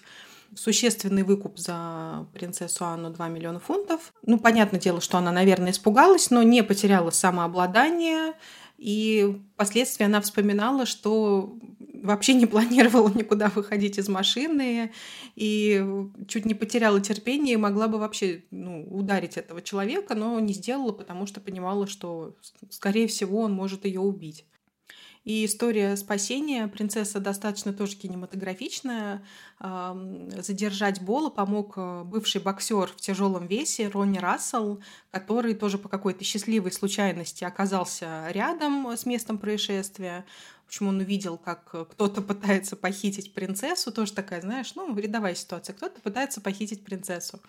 существенный 0.55 1.23
выкуп 1.23 1.59
за 1.59 2.27
принцессу 2.33 2.85
Анну 2.85 3.09
2 3.11 3.27
миллиона 3.29 3.59
фунтов. 3.59 4.13
Ну, 4.23 4.39
понятное 4.39 4.79
дело, 4.79 5.01
что 5.01 5.17
она, 5.17 5.31
наверное, 5.31 5.71
испугалась, 5.71 6.31
но 6.31 6.43
не 6.43 6.63
потеряла 6.63 7.11
самообладание. 7.11 8.33
И 8.77 9.37
впоследствии 9.53 10.05
она 10.05 10.21
вспоминала, 10.21 10.85
что 10.85 11.57
вообще 12.01 12.33
не 12.33 12.45
планировала 12.45 13.09
никуда 13.09 13.49
выходить 13.49 13.97
из 13.97 14.07
машины 14.07 14.91
и 15.35 15.85
чуть 16.27 16.45
не 16.45 16.53
потеряла 16.53 17.01
терпение 17.01 17.55
и 17.55 17.57
могла 17.57 17.87
бы 17.87 17.97
вообще 17.97 18.43
ну, 18.51 18.87
ударить 18.89 19.37
этого 19.37 19.61
человека, 19.61 20.15
но 20.15 20.39
не 20.39 20.53
сделала, 20.53 20.93
потому 20.93 21.25
что 21.25 21.41
понимала, 21.41 21.87
что, 21.87 22.35
скорее 22.69 23.07
всего, 23.07 23.41
он 23.41 23.53
может 23.53 23.85
ее 23.85 23.99
убить. 23.99 24.45
И 25.25 25.45
история 25.45 25.95
спасения 25.97 26.67
принцесса 26.67 27.19
достаточно 27.19 27.73
тоже 27.73 27.97
кинематографичная. 27.97 29.23
Задержать 29.59 31.01
Бола 31.01 31.29
помог 31.29 31.73
э, 31.75 32.03
бывший 32.05 32.39
боксер 32.39 32.87
в 32.87 32.95
тяжелом 32.95 33.45
весе 33.45 33.89
Ронни 33.89 34.17
Рассел, 34.17 34.81
который 35.11 35.53
тоже 35.53 35.77
по 35.77 35.89
какой-то 35.89 36.23
счастливой 36.23 36.71
случайности 36.71 37.43
оказался 37.43 38.29
рядом 38.29 38.89
с 38.95 39.05
местом 39.05 39.37
происшествия. 39.37 40.25
Общем, 40.69 40.87
он 40.87 40.99
увидел, 40.99 41.39
как 41.39 41.63
кто-то 41.89 42.21
пытается 42.21 42.75
похитить 42.75 43.33
принцессу, 43.33 43.91
тоже 43.91 44.13
такая, 44.13 44.39
знаешь, 44.39 44.75
ну, 44.75 44.95
рядовая 44.95 45.33
ситуация. 45.33 45.73
Кто-то 45.73 45.99
пытается 45.99 46.41
похитить 46.41 46.83
принцессу. 46.83 47.39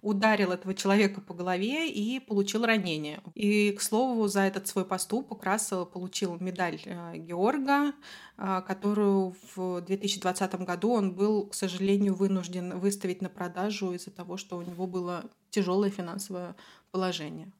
Ударил 0.00 0.50
этого 0.50 0.74
человека 0.74 1.20
по 1.20 1.34
голове 1.34 1.90
и 1.90 2.20
получил 2.20 2.64
ранение. 2.64 3.20
И, 3.34 3.72
к 3.72 3.82
слову, 3.82 4.28
за 4.28 4.40
этот 4.40 4.66
свой 4.66 4.86
поступок 4.86 5.44
Рассел 5.44 5.84
получил 5.84 6.38
медаль 6.40 6.80
э, 6.86 7.18
Георга, 7.18 7.92
э, 8.38 8.62
которую 8.66 9.36
в 9.54 9.82
2020 9.82 10.54
году 10.64 10.92
он 10.92 11.12
был, 11.12 11.48
к 11.48 11.54
сожалению, 11.54 12.14
вынужден 12.14 12.78
выставить 12.78 13.20
на 13.20 13.28
продажу 13.28 13.92
из-за 13.92 14.10
того, 14.10 14.38
что 14.38 14.56
у 14.56 14.62
него 14.62 14.86
было 14.86 15.26
тяжелое 15.50 15.90
финансовое 15.90 16.56
положение. 16.92 17.52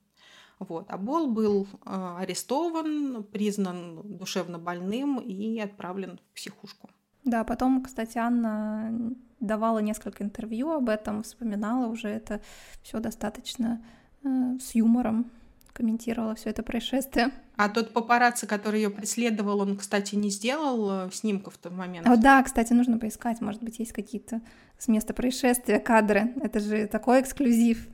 Вот. 0.60 0.86
А 0.90 0.98
Бол 0.98 1.26
был 1.26 1.66
э, 1.86 2.16
арестован, 2.18 3.24
признан 3.24 4.02
душевно 4.04 4.58
больным 4.58 5.18
и 5.18 5.58
отправлен 5.58 6.18
в 6.18 6.34
психушку. 6.34 6.90
Да, 7.24 7.44
потом, 7.44 7.82
кстати, 7.82 8.18
Анна 8.18 9.14
давала 9.40 9.78
несколько 9.78 10.22
интервью 10.22 10.70
об 10.70 10.90
этом, 10.90 11.22
вспоминала 11.22 11.86
уже 11.86 12.08
это 12.08 12.40
все 12.82 13.00
достаточно 13.00 13.82
э, 14.22 14.58
с 14.60 14.74
юмором, 14.74 15.30
комментировала 15.72 16.34
все 16.34 16.50
это 16.50 16.62
происшествие. 16.62 17.30
А 17.56 17.70
тот 17.70 17.92
папарацци, 17.92 18.46
который 18.46 18.82
ее 18.82 18.90
преследовал, 18.90 19.60
он, 19.60 19.78
кстати, 19.78 20.14
не 20.14 20.30
сделал 20.30 21.06
э, 21.06 21.10
снимков 21.10 21.54
в 21.54 21.58
тот 21.58 21.72
момент. 21.72 22.06
О, 22.06 22.16
да, 22.16 22.42
кстати, 22.42 22.74
нужно 22.74 22.98
поискать, 22.98 23.40
может 23.40 23.62
быть, 23.62 23.78
есть 23.78 23.92
какие-то 23.92 24.42
с 24.78 24.88
места 24.88 25.14
происшествия 25.14 25.80
кадры. 25.80 26.34
Это 26.42 26.60
же 26.60 26.86
такой 26.86 27.22
эксклюзив. 27.22 27.88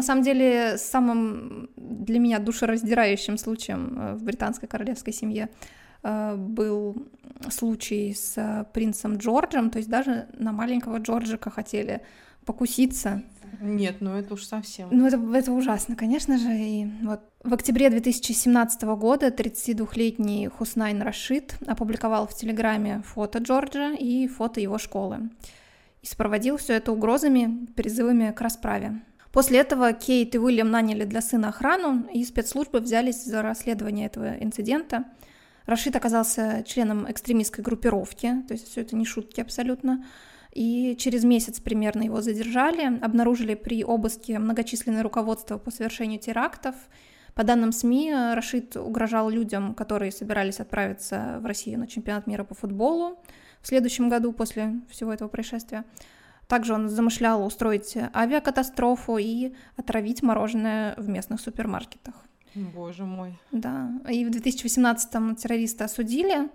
На 0.00 0.06
самом 0.06 0.22
деле 0.22 0.78
самым 0.78 1.68
для 1.76 2.18
меня 2.18 2.38
душераздирающим 2.38 3.36
случаем 3.36 3.98
э, 3.98 4.14
в 4.14 4.22
британской 4.22 4.66
королевской 4.66 5.12
семье 5.12 5.50
э, 6.02 6.36
был 6.36 7.06
случай 7.50 8.14
с 8.14 8.66
принцем 8.72 9.18
Джорджем, 9.18 9.68
то 9.68 9.76
есть 9.76 9.90
даже 9.90 10.26
на 10.38 10.52
маленького 10.52 11.00
Джорджика 11.00 11.50
хотели 11.50 12.00
покуситься. 12.46 13.22
Нет, 13.60 13.96
ну 14.00 14.14
это 14.14 14.32
уж 14.32 14.44
совсем. 14.44 14.88
Ну 14.90 15.06
это, 15.06 15.20
это 15.34 15.52
ужасно, 15.52 15.96
конечно 15.96 16.38
же. 16.38 16.48
И 16.50 16.86
вот 17.02 17.20
в 17.44 17.52
октябре 17.52 17.90
2017 17.90 18.82
года 18.84 19.26
32-летний 19.28 20.48
Хуснайн 20.48 21.02
Рашид 21.02 21.56
опубликовал 21.66 22.26
в 22.26 22.34
Телеграме 22.34 23.02
фото 23.04 23.40
Джорджа 23.40 23.92
и 23.92 24.26
фото 24.28 24.60
его 24.60 24.78
школы. 24.78 25.28
И 26.00 26.06
сопроводил 26.06 26.56
все 26.56 26.72
это 26.72 26.90
угрозами, 26.90 27.66
призывами 27.76 28.32
к 28.32 28.40
расправе. 28.40 29.02
После 29.32 29.60
этого 29.60 29.92
Кейт 29.92 30.34
и 30.34 30.38
Уильям 30.38 30.70
наняли 30.70 31.04
для 31.04 31.20
сына 31.20 31.48
охрану, 31.48 32.06
и 32.12 32.24
спецслужбы 32.24 32.80
взялись 32.80 33.24
за 33.24 33.42
расследование 33.42 34.06
этого 34.06 34.34
инцидента. 34.42 35.04
Рашид 35.66 35.94
оказался 35.94 36.64
членом 36.66 37.10
экстремистской 37.10 37.62
группировки, 37.62 38.42
то 38.48 38.54
есть 38.54 38.68
все 38.68 38.80
это 38.80 38.96
не 38.96 39.04
шутки 39.04 39.40
абсолютно. 39.40 40.04
И 40.52 40.96
через 40.98 41.22
месяц 41.22 41.60
примерно 41.60 42.02
его 42.02 42.20
задержали, 42.22 42.98
обнаружили 43.00 43.54
при 43.54 43.84
обыске 43.84 44.40
многочисленное 44.40 45.04
руководство 45.04 45.58
по 45.58 45.70
совершению 45.70 46.18
терактов. 46.18 46.74
По 47.34 47.44
данным 47.44 47.70
СМИ, 47.70 48.12
Рашид 48.34 48.74
угрожал 48.76 49.30
людям, 49.30 49.74
которые 49.74 50.10
собирались 50.10 50.58
отправиться 50.58 51.38
в 51.40 51.46
Россию 51.46 51.78
на 51.78 51.86
чемпионат 51.86 52.26
мира 52.26 52.42
по 52.42 52.56
футболу 52.56 53.16
в 53.62 53.68
следующем 53.68 54.08
году 54.08 54.32
после 54.32 54.80
всего 54.90 55.12
этого 55.12 55.28
происшествия. 55.28 55.84
Также 56.50 56.74
он 56.74 56.88
замышлял 56.88 57.46
устроить 57.46 57.96
авиакатастрофу 58.12 59.18
и 59.18 59.52
отравить 59.76 60.20
мороженое 60.20 60.96
в 60.96 61.08
местных 61.08 61.40
супермаркетах. 61.40 62.14
Боже 62.56 63.04
мой. 63.04 63.38
Да. 63.52 63.92
И 64.08 64.24
в 64.24 64.30
2018-м 64.30 65.36
террориста 65.36 65.84
осудили, 65.84 66.48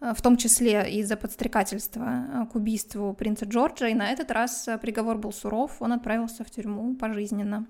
э, 0.00 0.14
в 0.14 0.22
том 0.22 0.36
числе 0.36 0.88
из-за 1.00 1.16
подстрекательства 1.16 2.26
э, 2.32 2.46
к 2.46 2.54
убийству 2.54 3.12
принца 3.12 3.44
Джорджа, 3.44 3.88
и 3.88 3.94
на 3.94 4.12
этот 4.12 4.30
раз 4.30 4.68
э, 4.68 4.78
приговор 4.78 5.18
был 5.18 5.32
суров, 5.32 5.82
он 5.82 5.94
отправился 5.94 6.44
в 6.44 6.50
тюрьму 6.52 6.94
пожизненно. 6.94 7.66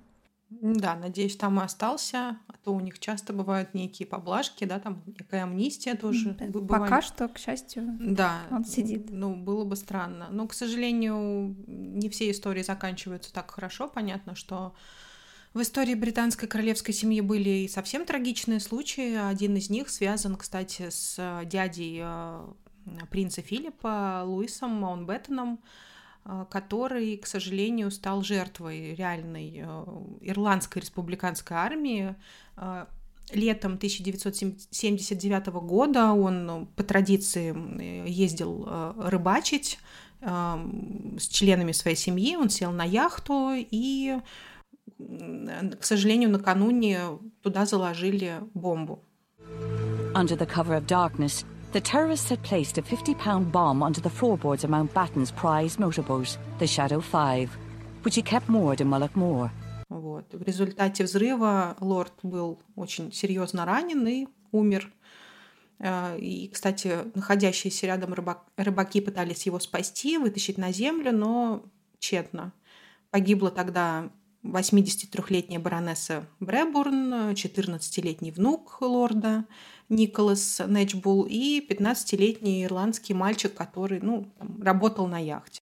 Да, 0.51 0.97
надеюсь, 0.97 1.37
там 1.37 1.61
и 1.61 1.63
остался, 1.63 2.39
а 2.49 2.53
то 2.65 2.75
у 2.75 2.81
них 2.81 2.99
часто 2.99 3.33
бывают 3.33 3.73
некие 3.73 4.07
поблажки, 4.07 4.65
да, 4.65 4.81
там 4.81 5.03
некая 5.07 5.45
амнистия 5.45 5.95
тоже. 5.95 6.37
Бывает. 6.41 6.69
Пока 6.69 7.03
что, 7.03 7.29
к 7.29 7.39
счастью, 7.39 7.97
да, 8.01 8.43
он 8.51 8.65
сидит. 8.65 9.11
Ну, 9.11 9.37
было 9.37 9.65
бы 9.65 9.77
странно. 9.77 10.29
Но, 10.31 10.49
к 10.49 10.55
сожалению, 10.55 11.57
не 11.67 12.09
все 12.09 12.31
истории 12.31 12.63
заканчиваются 12.63 13.33
так 13.33 13.51
хорошо. 13.53 13.89
Понятно, 13.89 14.35
что 14.35 14.75
в 15.55 15.63
истории 15.63 15.95
британской 15.95 16.49
королевской 16.49 16.95
семьи 16.95 17.21
были 17.21 17.51
и 17.51 17.69
совсем 17.69 18.05
трагичные 18.05 18.59
случаи. 18.59 19.15
Один 19.15 19.57
из 19.57 19.71
них 19.71 19.89
связан, 19.89 20.35
кстати, 20.35 20.91
с 20.91 21.45
дядей 21.45 22.01
э, 22.03 22.53
принца 23.09 23.41
Филиппа, 23.41 24.23
Луисом 24.25 24.73
Маунтбеттеном, 24.73 25.61
Э, 25.61 25.63
который, 26.51 27.17
к 27.17 27.27
сожалению, 27.27 27.91
стал 27.91 28.23
жертвой 28.23 28.95
реальной 28.95 29.63
э, 29.65 29.85
ирландской 30.21 30.81
республиканской 30.81 31.57
армии. 31.57 32.15
Э, 32.57 32.87
летом 33.33 33.75
1979 33.75 35.47
года 35.47 36.13
он 36.13 36.69
по 36.75 36.83
традиции 36.83 37.55
ездил 38.09 38.69
рыбачить 38.97 39.79
с 40.21 41.29
членами 41.29 41.71
своей 41.71 41.97
семьи, 41.97 42.35
он 42.35 42.51
сел 42.51 42.73
на 42.73 42.83
яхту 42.83 43.53
и, 43.55 44.19
к 44.99 45.85
сожалению, 45.85 46.31
накануне 46.31 47.03
туда 47.43 47.67
заложили 47.67 48.41
бомбу. 48.53 49.05
Under 50.13 50.37
the 50.37 50.47
cover 50.47 50.77
of 50.77 50.87
darkness, 50.87 51.47
The 51.73 51.81
terrorists 51.81 52.29
had 52.29 52.43
placed 52.43 52.79
a 52.79 52.83
50 52.83 53.15
pound 53.15 53.53
bomb 53.53 53.81
onto 53.81 54.01
the 54.01 54.11
floorboards 54.11 54.65
of 54.65 54.71
Mountbatten's 54.71 55.31
prize 55.31 55.79
motorboat, 55.79 56.37
the 56.59 56.67
Shadow 56.67 57.01
5, 57.01 57.57
which 58.03 58.17
he 58.17 58.23
kept 58.23 58.49
moored 58.49 58.81
in 58.81 58.89
Mullaghmore. 58.89 59.53
Вот. 59.89 60.25
В 60.33 60.43
результате 60.43 61.05
взрыва 61.05 61.77
лорд 61.81 62.13
был 62.25 62.59
очень 62.75 63.13
серьезно 63.13 63.65
ранен 63.65 64.05
и 64.05 64.27
умер. 64.51 64.93
Э, 65.79 66.19
и, 66.19 66.49
кстати, 66.49 67.05
находящиеся 67.15 67.87
рядом 67.87 68.15
рыбак, 68.15 68.47
рыбаки 68.57 69.01
пытались 69.01 69.47
его 69.47 69.61
спасти, 69.61 70.19
вытащить 70.19 70.59
на 70.59 70.73
землю, 70.73 71.13
но 71.13 71.65
тщетно. 72.01 72.53
Погибла 73.13 73.53
тогда 73.53 74.11
83-летняя 74.43 75.61
баронесса 75.61 76.27
Брэбурн, 76.41 77.33
14-летний 77.33 78.33
внук 78.33 78.79
лорда 78.81 79.45
Николас 79.90 80.62
Нэтчбул 80.66 81.26
и 81.30 81.66
15-летний 81.70 82.64
ирландский 82.64 83.14
мальчик, 83.14 83.54
который 83.54 84.00
ну, 84.02 84.26
работал 84.62 85.08
на 85.08 85.20
яхте. 85.20 85.60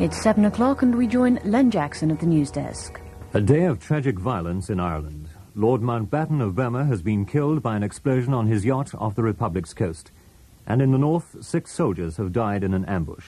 It's 0.00 0.16
seven 0.16 0.46
o'clock 0.46 0.82
and 0.82 0.94
we 0.94 1.06
join 1.06 1.38
Len 1.44 1.70
Jackson 1.70 2.10
at 2.10 2.20
the 2.20 2.26
news 2.26 2.50
desk. 2.50 3.00
A 3.34 3.40
day 3.40 3.66
of 3.66 3.78
tragic 3.78 4.18
violence 4.18 4.70
in 4.70 4.80
Ireland. 4.80 5.28
Lord 5.54 5.82
Mountbatten 5.82 6.40
of 6.40 6.54
Burma 6.54 6.86
has 6.86 7.02
been 7.02 7.26
killed 7.26 7.62
by 7.62 7.76
an 7.76 7.82
explosion 7.82 8.32
on 8.32 8.46
his 8.46 8.64
yacht 8.64 8.94
off 8.94 9.14
the 9.14 9.22
Republic's 9.22 9.74
coast. 9.74 10.10
And 10.66 10.80
in 10.80 10.90
the 10.90 10.98
north, 10.98 11.36
six 11.42 11.72
soldiers 11.72 12.16
have 12.16 12.32
died 12.32 12.64
in 12.64 12.72
an 12.72 12.86
ambush. 12.86 13.26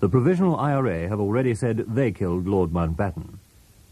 The 0.00 0.08
Provisional 0.08 0.56
IRA 0.56 1.08
have 1.08 1.18
already 1.18 1.54
said 1.54 1.84
they 1.88 2.12
killed 2.12 2.46
Lord 2.46 2.70
Mountbatten. 2.70 3.38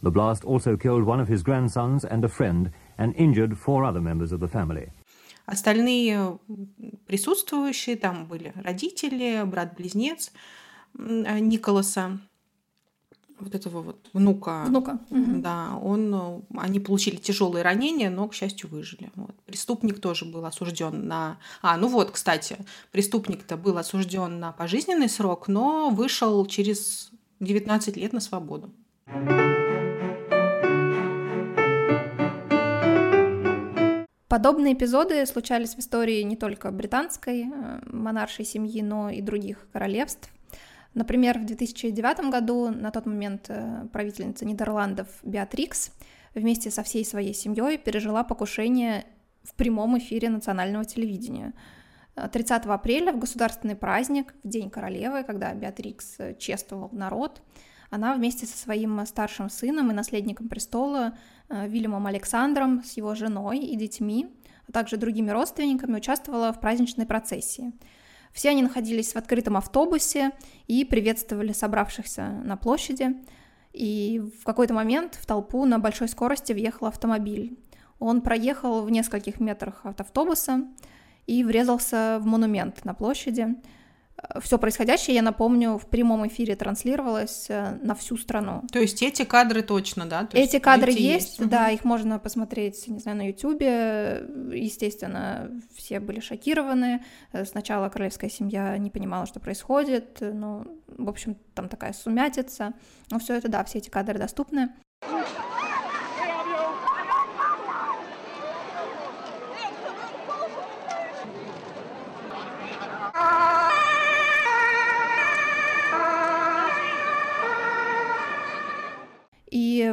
The 0.03 0.11
blast 0.11 0.44
also 0.44 0.77
killed 0.77 1.03
one 1.03 1.20
of 1.20 1.29
his 1.29 1.42
grandsons 1.42 2.05
and 2.05 2.24
a 2.24 2.29
friend 2.29 2.70
and 2.97 3.15
injured 3.15 3.58
four 3.58 3.84
other 3.84 4.01
members 4.01 4.32
of 4.32 4.39
the 4.39 4.51
family. 4.51 4.91
Остальные 5.45 6.39
присутствующие, 7.06 7.97
там 7.97 8.25
были 8.25 8.53
родители, 8.56 9.43
брат-близнец 9.43 10.32
Николаса, 10.93 12.19
вот 13.39 13.56
этого 13.56 13.82
вот 13.82 14.10
внука. 14.13 14.63
Внука. 14.67 14.99
Да, 15.10 15.77
он, 15.82 16.43
они 16.56 16.79
получили 16.79 17.17
тяжелые 17.17 17.63
ранения, 17.63 18.10
но, 18.10 18.27
к 18.27 18.34
счастью, 18.34 18.69
выжили. 18.69 19.12
Вот. 19.15 19.36
Преступник 19.45 19.99
тоже 19.99 20.25
был 20.25 20.45
осужден 20.45 21.08
на... 21.08 21.38
А, 21.62 21.77
ну 21.77 21.88
вот, 21.88 22.12
кстати, 22.12 22.58
преступник-то 22.91 23.58
был 23.58 23.77
осужден 23.77 24.39
на 24.39 24.51
пожизненный 24.51 25.10
срок, 25.10 25.47
но 25.47 25.89
вышел 25.89 26.45
через 26.45 27.12
19 27.39 27.97
лет 27.97 28.13
на 28.13 28.19
свободу. 28.19 28.71
Подобные 34.34 34.74
эпизоды 34.74 35.24
случались 35.28 35.76
в 35.76 35.80
истории 35.80 36.24
не 36.24 36.36
только 36.36 36.72
британской 36.72 37.41
э, 37.43 37.82
монаршей 37.86 38.46
семьи, 38.46 38.82
но 38.82 39.12
и 39.12 39.22
других 39.22 39.67
королевств. 39.72 40.28
Например, 40.96 41.38
в 41.38 41.46
2009 41.46 42.32
году 42.32 42.69
на 42.69 42.89
тот 42.89 43.06
момент 43.06 43.46
э, 43.50 43.86
правительница 43.93 44.46
Нидерландов 44.46 45.08
Беатрикс 45.22 45.91
вместе 46.34 46.72
со 46.72 46.82
всей 46.82 47.06
своей 47.06 47.36
семьей 47.36 47.78
пережила 47.78 48.24
покушение 48.24 49.06
в 49.43 49.54
прямом 49.54 50.00
эфире 50.00 50.30
национального 50.30 50.84
телевидения. 50.84 51.54
30 52.15 52.65
апреля 52.65 53.13
в 53.13 53.19
государственный 53.19 53.76
праздник, 53.76 54.34
в 54.43 54.48
День 54.48 54.72
королевы, 54.72 55.24
когда 55.26 55.54
Беатрикс 55.54 56.17
чествовал 56.39 56.89
народ, 56.91 57.43
она 57.93 58.15
вместе 58.15 58.45
со 58.45 58.58
своим 58.58 59.06
старшим 59.06 59.49
сыном 59.49 59.91
и 59.91 59.93
наследником 59.93 60.47
престола 60.47 61.17
Вильямом 61.49 62.06
Александром 62.08 62.84
с 62.84 62.97
его 62.97 63.15
женой 63.15 63.60
и 63.60 63.75
детьми, 63.75 64.27
а 64.67 64.71
также 64.71 64.97
другими 64.97 65.29
родственниками 65.29 65.97
участвовала 65.97 66.51
в 66.51 66.60
праздничной 66.60 67.06
процессии– 67.06 67.73
все 68.34 68.49
они 68.49 68.63
находились 68.63 69.13
в 69.13 69.15
открытом 69.15 69.56
автобусе 69.56 70.32
и 70.67 70.84
приветствовали 70.84 71.53
собравшихся 71.53 72.29
на 72.43 72.58
площади. 72.58 73.15
И 73.71 74.21
в 74.39 74.43
какой-то 74.43 74.73
момент 74.73 75.17
в 75.21 75.25
толпу 75.25 75.65
на 75.65 75.79
большой 75.79 76.08
скорости 76.08 76.51
въехал 76.51 76.88
автомобиль. 76.88 77.58
Он 77.99 78.21
проехал 78.21 78.82
в 78.82 78.89
нескольких 78.89 79.39
метрах 79.39 79.82
от 79.86 80.01
автобуса 80.01 80.67
и 81.27 81.43
врезался 81.43 82.17
в 82.19 82.25
монумент 82.25 82.84
на 82.86 82.93
площади 82.93 83.56
все 84.41 84.57
происходящее, 84.57 85.15
я 85.15 85.21
напомню, 85.21 85.77
в 85.77 85.88
прямом 85.88 86.27
эфире 86.27 86.55
транслировалось 86.55 87.47
э, 87.49 87.77
на 87.81 87.95
всю 87.95 88.17
страну. 88.17 88.63
То 88.71 88.79
есть 88.79 89.01
эти 89.03 89.23
кадры 89.23 89.62
точно, 89.62 90.05
да? 90.05 90.25
То 90.25 90.38
эти 90.38 90.59
кадры 90.59 90.91
есть, 90.91 91.39
есть, 91.39 91.49
да, 91.49 91.69
их 91.69 91.83
можно 91.83 92.19
посмотреть, 92.19 92.88
не 92.88 92.99
знаю, 92.99 93.17
на 93.17 93.27
Ютубе. 93.27 94.25
Естественно, 94.53 95.51
все 95.75 95.99
были 95.99 96.19
шокированы. 96.19 97.03
Э, 97.31 97.45
сначала 97.45 97.89
королевская 97.89 98.29
семья 98.29 98.77
не 98.77 98.89
понимала, 98.89 99.25
что 99.25 99.39
происходит. 99.39 100.17
Ну, 100.21 100.65
в 100.88 101.09
общем, 101.09 101.36
там 101.53 101.69
такая 101.69 101.93
сумятица. 101.93 102.73
Но 103.09 103.19
все 103.19 103.36
это, 103.36 103.49
да, 103.49 103.63
все 103.63 103.79
эти 103.79 103.89
кадры 103.89 104.17
доступны. 104.17 104.69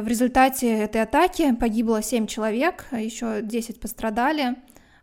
результате 0.11 0.69
этой 0.69 1.01
атаки 1.01 1.55
погибло 1.55 2.01
7 2.01 2.27
человек, 2.27 2.85
еще 2.91 3.41
10 3.41 3.79
пострадали, 3.79 4.57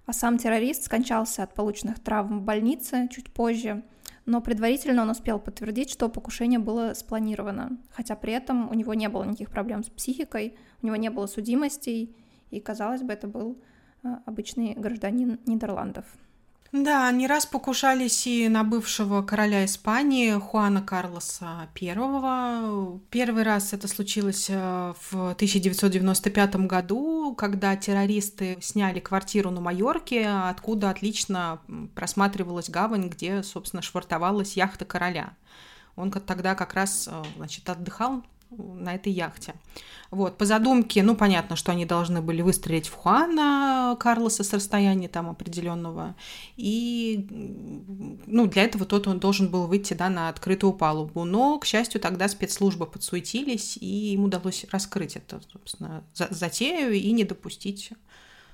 а 0.04 0.12
сам 0.12 0.36
террорист 0.36 0.84
скончался 0.84 1.42
от 1.42 1.54
полученных 1.54 1.98
травм 1.98 2.40
в 2.40 2.42
больнице 2.42 3.08
чуть 3.10 3.32
позже. 3.32 3.82
Но 4.26 4.42
предварительно 4.42 5.02
он 5.02 5.10
успел 5.10 5.38
подтвердить, 5.38 5.90
что 5.90 6.10
покушение 6.10 6.58
было 6.58 6.92
спланировано, 6.92 7.78
хотя 7.90 8.14
при 8.16 8.34
этом 8.34 8.70
у 8.70 8.74
него 8.74 8.92
не 8.92 9.08
было 9.08 9.24
никаких 9.24 9.50
проблем 9.50 9.82
с 9.82 9.88
психикой, 9.88 10.54
у 10.82 10.86
него 10.86 10.96
не 10.96 11.08
было 11.08 11.26
судимостей, 11.26 12.14
и, 12.50 12.60
казалось 12.60 13.00
бы, 13.00 13.12
это 13.12 13.26
был 13.26 13.58
а, 14.02 14.20
обычный 14.26 14.74
гражданин 14.74 15.40
Нидерландов. 15.46 16.04
Да, 16.70 17.10
не 17.12 17.26
раз 17.26 17.46
покушались 17.46 18.26
и 18.26 18.46
на 18.48 18.62
бывшего 18.62 19.22
короля 19.22 19.64
Испании 19.64 20.38
Хуана 20.38 20.82
Карлоса 20.82 21.66
I. 21.74 23.00
Первый 23.08 23.42
раз 23.42 23.72
это 23.72 23.88
случилось 23.88 24.48
э, 24.50 24.92
в 25.10 25.30
1995 25.30 26.56
году, 26.66 27.34
когда 27.34 27.74
террористы 27.74 28.58
сняли 28.60 29.00
квартиру 29.00 29.50
на 29.50 29.62
Майорке, 29.62 30.28
откуда 30.28 30.90
отлично 30.90 31.60
просматривалась 31.94 32.68
гавань, 32.68 33.08
где, 33.08 33.42
собственно, 33.42 33.80
швартовалась 33.80 34.54
яхта 34.54 34.84
короля. 34.84 35.32
Он 35.96 36.10
тогда 36.10 36.54
как 36.54 36.74
раз 36.74 37.08
э, 37.10 37.22
значит, 37.36 37.66
отдыхал 37.70 38.22
на 38.50 38.94
этой 38.94 39.12
яхте. 39.12 39.54
Вот, 40.10 40.38
по 40.38 40.46
задумке, 40.46 41.02
ну, 41.02 41.14
понятно, 41.14 41.54
что 41.54 41.72
они 41.72 41.84
должны 41.84 42.22
были 42.22 42.40
выстрелить 42.40 42.88
в 42.88 42.94
Хуана 42.94 43.96
Карлоса 44.00 44.42
с 44.42 44.52
расстояния 44.52 45.08
там 45.08 45.28
определенного, 45.28 46.14
и, 46.56 47.26
ну, 48.26 48.46
для 48.46 48.64
этого 48.64 48.86
тот 48.86 49.06
он 49.06 49.20
должен 49.20 49.50
был 49.50 49.66
выйти, 49.66 49.92
да, 49.92 50.08
на 50.08 50.30
открытую 50.30 50.72
палубу, 50.72 51.24
но, 51.24 51.58
к 51.58 51.66
счастью, 51.66 52.00
тогда 52.00 52.28
спецслужбы 52.28 52.86
подсуетились, 52.86 53.76
и 53.76 54.14
им 54.14 54.24
удалось 54.24 54.64
раскрыть 54.70 55.16
это, 55.16 55.40
собственно, 55.52 56.02
затею 56.14 56.92
и 56.92 57.10
не 57.12 57.24
допустить 57.24 57.92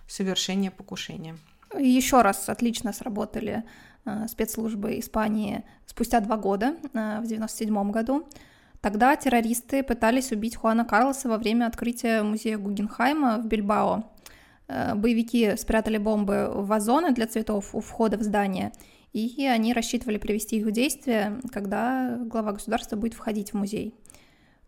совершения 0.09 0.71
покушения. 0.71 1.37
Еще 1.79 2.23
раз 2.23 2.49
отлично 2.49 2.93
сработали 2.93 3.65
э, 4.05 4.27
спецслужбы 4.29 4.99
Испании 4.99 5.65
спустя 5.87 6.21
два 6.21 6.37
года, 6.37 6.77
э, 6.93 7.21
в 7.21 7.27
97 7.27 7.91
году, 7.91 8.27
Тогда 8.85 9.17
террористы 9.17 9.83
пытались 9.83 10.31
убить 10.31 10.57
Хуана 10.57 10.85
Карлоса 10.85 11.31
во 11.31 11.39
время 11.39 11.65
открытия 11.65 12.23
музея 12.23 12.59
Гугенхайма 12.59 13.39
в 13.39 13.47
Бильбао. 13.47 14.13
Э, 14.69 14.95
боевики 14.95 15.57
спрятали 15.57 15.97
бомбы 15.97 16.51
в 16.53 16.67
вазоны 16.67 17.15
для 17.15 17.27
цветов 17.27 17.75
у 17.75 17.81
входа 17.81 18.19
в 18.19 18.23
здание, 18.23 18.73
и 19.15 19.47
они 19.47 19.73
рассчитывали 19.73 20.19
привести 20.19 20.59
их 20.59 20.67
в 20.67 20.71
действие, 20.71 21.41
когда 21.51 22.19
глава 22.27 22.53
государства 22.53 22.97
будет 22.97 23.15
входить 23.15 23.55
в 23.55 23.57
музей. 23.57 23.95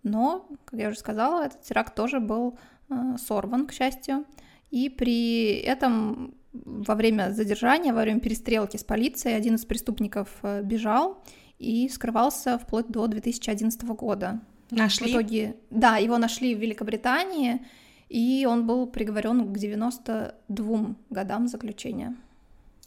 Но, 0.02 0.48
как 0.64 0.80
я 0.80 0.88
уже 0.88 0.98
сказала, 0.98 1.44
этот 1.44 1.60
теракт 1.60 1.94
тоже 1.94 2.18
был 2.18 2.58
э, 2.88 2.94
сорван, 3.18 3.66
к 3.66 3.72
счастью, 3.74 4.24
и 4.70 4.88
при 4.88 5.56
этом 5.56 6.32
во 6.54 6.94
время 6.94 7.32
задержания, 7.32 7.92
во 7.92 8.00
время 8.00 8.20
перестрелки 8.20 8.78
с 8.78 8.82
полицией 8.82 9.36
один 9.36 9.56
из 9.56 9.66
преступников 9.66 10.30
э, 10.42 10.62
бежал, 10.62 11.22
и 11.58 11.88
скрывался 11.88 12.58
вплоть 12.58 12.88
до 12.88 13.06
2011 13.06 13.82
года. 13.82 14.40
Нашли? 14.70 15.08
В 15.08 15.10
итоге, 15.10 15.56
да, 15.70 15.96
его 15.96 16.18
нашли 16.18 16.54
в 16.54 16.58
Великобритании, 16.58 17.64
и 18.08 18.46
он 18.48 18.66
был 18.66 18.86
приговорен 18.86 19.52
к 19.52 19.58
92 19.58 20.94
годам 21.10 21.48
заключения. 21.48 22.16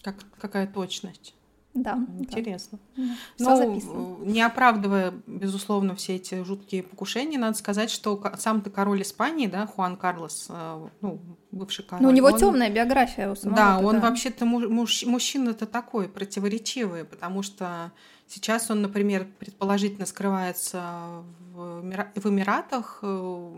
Как, 0.01 0.15
какая 0.39 0.67
точность? 0.67 1.33
Да. 1.73 1.99
Интересно. 2.17 2.79
Да. 2.97 3.03
Ну, 3.37 3.57
записано. 3.57 4.17
не 4.25 4.41
оправдывая, 4.41 5.13
безусловно, 5.27 5.95
все 5.95 6.15
эти 6.15 6.43
жуткие 6.43 6.83
покушения, 6.83 7.37
надо 7.37 7.57
сказать, 7.57 7.91
что 7.91 8.21
сам-то 8.37 8.69
король 8.69 9.03
Испании, 9.03 9.47
да, 9.47 9.67
Хуан 9.67 9.95
Карлос, 9.95 10.47
э, 10.49 10.87
ну, 11.01 11.19
бывший 11.51 11.85
король. 11.85 12.03
Ну, 12.03 12.09
у 12.09 12.11
него 12.11 12.27
он... 12.27 12.39
темная 12.39 12.69
биография 12.69 13.29
у 13.31 13.35
самого. 13.35 13.55
Да, 13.55 13.79
он 13.79 13.95
да. 13.95 14.01
вообще-то 14.01 14.45
муж, 14.45 15.05
мужчина-то 15.05 15.67
такой 15.67 16.09
противоречивый, 16.09 17.05
потому 17.05 17.43
что 17.43 17.91
сейчас 18.29 18.71
он, 18.71 18.81
например, 18.81 19.27
предположительно 19.39 20.05
скрывается 20.05 21.23
в, 21.51 21.81
в 21.81 22.25
Эмиратах 22.29 22.99
э, 23.01 23.51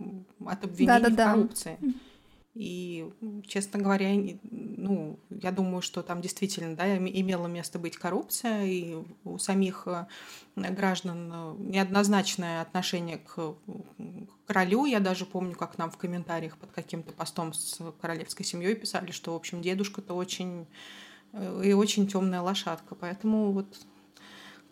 от 0.46 0.64
обвинений 0.64 1.04
да, 1.04 1.10
да, 1.10 1.30
в 1.30 1.34
коррупции. 1.34 1.78
Да. 1.80 1.90
И, 2.54 3.10
честно 3.48 3.80
говоря, 3.80 4.10
ну, 4.44 5.18
я 5.30 5.52
думаю, 5.52 5.82
что 5.82 6.04
там 6.04 6.20
действительно 6.20 6.76
да, 6.76 6.98
имела 6.98 7.48
место 7.48 7.80
быть 7.80 7.96
коррупция, 7.96 8.66
и 8.66 8.98
у 9.24 9.38
самих 9.38 9.88
э, 9.88 10.06
граждан 10.56 11.32
э, 11.32 11.56
неоднозначное 11.60 12.62
отношение 12.62 13.20
к 13.20 13.56
королю. 14.48 14.86
Я 14.86 15.00
даже 15.00 15.26
помню, 15.26 15.56
как 15.56 15.78
нам 15.78 15.92
в 15.92 15.98
комментариях 15.98 16.58
под 16.58 16.72
каким-то 16.72 17.14
постом 17.14 17.54
с 17.54 17.80
королевской 18.02 18.46
семьей 18.46 18.76
писали, 18.76 19.12
что, 19.12 19.34
в 19.34 19.36
общем, 19.36 19.62
дедушка-то 19.62 20.14
очень 20.14 20.66
и 21.64 21.72
очень 21.72 22.08
темная 22.08 22.42
лошадка. 22.42 22.94
Поэтому 22.94 23.54
вот, 23.54 23.68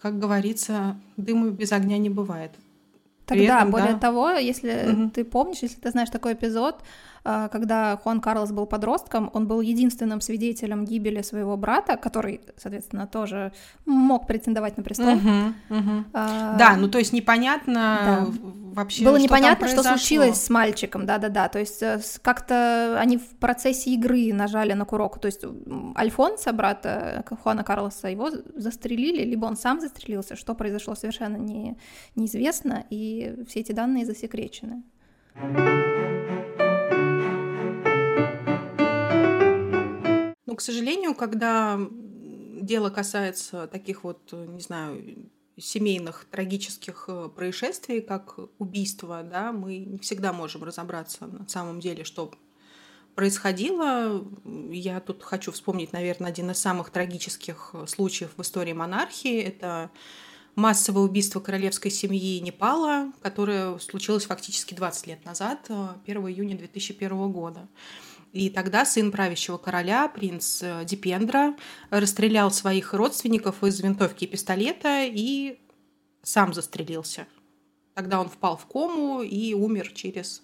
как 0.01 0.19
говорится, 0.19 0.97
дыма 1.17 1.49
без 1.49 1.71
огня 1.71 1.97
не 1.97 2.09
бывает. 2.09 2.51
Тогда, 3.25 3.59
этом, 3.59 3.71
более 3.71 3.93
да. 3.93 3.99
того, 3.99 4.31
если 4.31 4.91
угу. 4.91 5.09
ты 5.11 5.23
помнишь, 5.23 5.59
если 5.61 5.79
ты 5.79 5.91
знаешь 5.91 6.09
такой 6.09 6.33
эпизод, 6.33 6.81
когда 7.23 7.97
Хуан 7.97 8.21
Карлос 8.21 8.51
был 8.51 8.65
подростком, 8.65 9.29
он 9.33 9.47
был 9.47 9.61
единственным 9.61 10.21
свидетелем 10.21 10.85
гибели 10.85 11.21
своего 11.21 11.57
брата, 11.57 11.97
который, 11.97 12.41
соответственно, 12.57 13.07
тоже 13.07 13.51
мог 13.85 14.27
претендовать 14.27 14.77
на 14.77 14.83
престол. 14.83 15.15
Угу, 15.15 15.77
угу. 15.77 16.05
А... 16.13 16.57
Да, 16.57 16.75
ну 16.77 16.87
то 16.87 16.99
есть 16.99 17.13
непонятно 17.13 17.73
да. 17.73 18.27
вообще. 18.73 19.03
Было 19.03 19.17
что 19.17 19.23
непонятно, 19.25 19.67
что 19.67 19.83
случилось 19.83 20.41
с 20.41 20.49
мальчиком, 20.49 21.05
да-да-да. 21.05 21.49
То 21.49 21.59
есть 21.59 21.81
э, 21.81 21.99
как-то 22.21 22.97
они 22.99 23.17
в 23.17 23.27
процессе 23.39 23.91
игры 23.91 24.33
нажали 24.33 24.73
на 24.73 24.85
курок. 24.85 25.19
То 25.19 25.27
есть 25.27 25.43
Альфонса, 25.97 26.53
брата 26.53 27.23
Хуана 27.43 27.63
Карлоса, 27.63 28.07
его 28.07 28.29
застрелили, 28.55 29.23
либо 29.23 29.45
он 29.45 29.57
сам 29.57 29.81
застрелился. 29.81 30.35
Что 30.35 30.55
произошло, 30.55 30.95
совершенно 30.95 31.37
не, 31.37 31.77
неизвестно, 32.15 32.85
и 32.89 33.43
все 33.47 33.59
эти 33.61 33.71
данные 33.71 34.05
засекречены. 34.05 34.83
Но, 40.49 40.55
к 40.55 40.61
сожалению, 40.61 41.13
когда 41.13 41.79
дело 42.59 42.89
касается 42.89 43.67
таких 43.67 44.03
вот, 44.03 44.31
не 44.31 44.61
знаю, 44.61 45.29
семейных 45.57 46.25
трагических 46.31 47.05
э, 47.07 47.29
происшествий, 47.35 48.01
как 48.01 48.39
убийство, 48.57 49.21
да, 49.21 49.51
мы 49.51 49.77
не 49.77 49.99
всегда 49.99 50.33
можем 50.33 50.63
разобраться 50.63 51.27
на 51.27 51.47
самом 51.47 51.79
деле, 51.79 52.03
что 52.03 52.31
происходило. 53.13 54.25
Я 54.71 55.01
тут 55.01 55.21
хочу 55.21 55.51
вспомнить, 55.51 55.93
наверное, 55.93 56.29
один 56.31 56.49
из 56.49 56.57
самых 56.57 56.89
трагических 56.89 57.75
случаев 57.85 58.31
в 58.35 58.41
истории 58.41 58.73
монархии. 58.73 59.39
Это 59.39 59.91
массовое 60.55 61.03
убийство 61.03 61.41
королевской 61.41 61.91
семьи 61.91 62.39
Непала, 62.39 63.13
которое 63.21 63.77
случилось 63.77 64.25
фактически 64.25 64.73
20 64.73 65.05
лет 65.05 65.25
назад, 65.25 65.69
1 66.07 66.27
июня 66.27 66.57
2001 66.57 67.31
года. 67.31 67.67
И 68.31 68.49
тогда 68.49 68.85
сын 68.85 69.11
правящего 69.11 69.57
короля, 69.57 70.07
принц 70.07 70.63
Дипендра, 70.85 71.55
расстрелял 71.89 72.51
своих 72.51 72.93
родственников 72.93 73.63
из 73.63 73.79
винтовки 73.79 74.25
и 74.25 74.27
пистолета 74.27 75.03
и 75.05 75.59
сам 76.21 76.53
застрелился. 76.53 77.27
Тогда 77.95 78.21
он 78.21 78.29
впал 78.29 78.55
в 78.55 78.65
кому 78.65 79.21
и 79.21 79.53
умер 79.53 79.91
через 79.93 80.43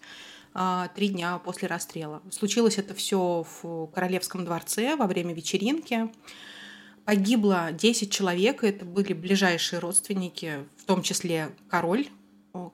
а, 0.54 0.88
три 0.90 1.10
дня 1.10 1.38
после 1.38 1.68
расстрела. 1.68 2.22
Случилось 2.32 2.78
это 2.78 2.94
все 2.94 3.46
в 3.62 3.88
Королевском 3.88 4.46
дворце 4.46 4.96
во 4.96 5.06
время 5.06 5.34
вечеринки. 5.34 6.10
Погибло 7.04 7.72
10 7.72 8.12
человек, 8.12 8.64
это 8.64 8.84
были 8.84 9.14
ближайшие 9.14 9.80
родственники, 9.80 10.66
в 10.78 10.86
том 10.86 11.04
числе 11.04 11.56
король, 11.70 12.08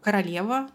королева, 0.02 0.70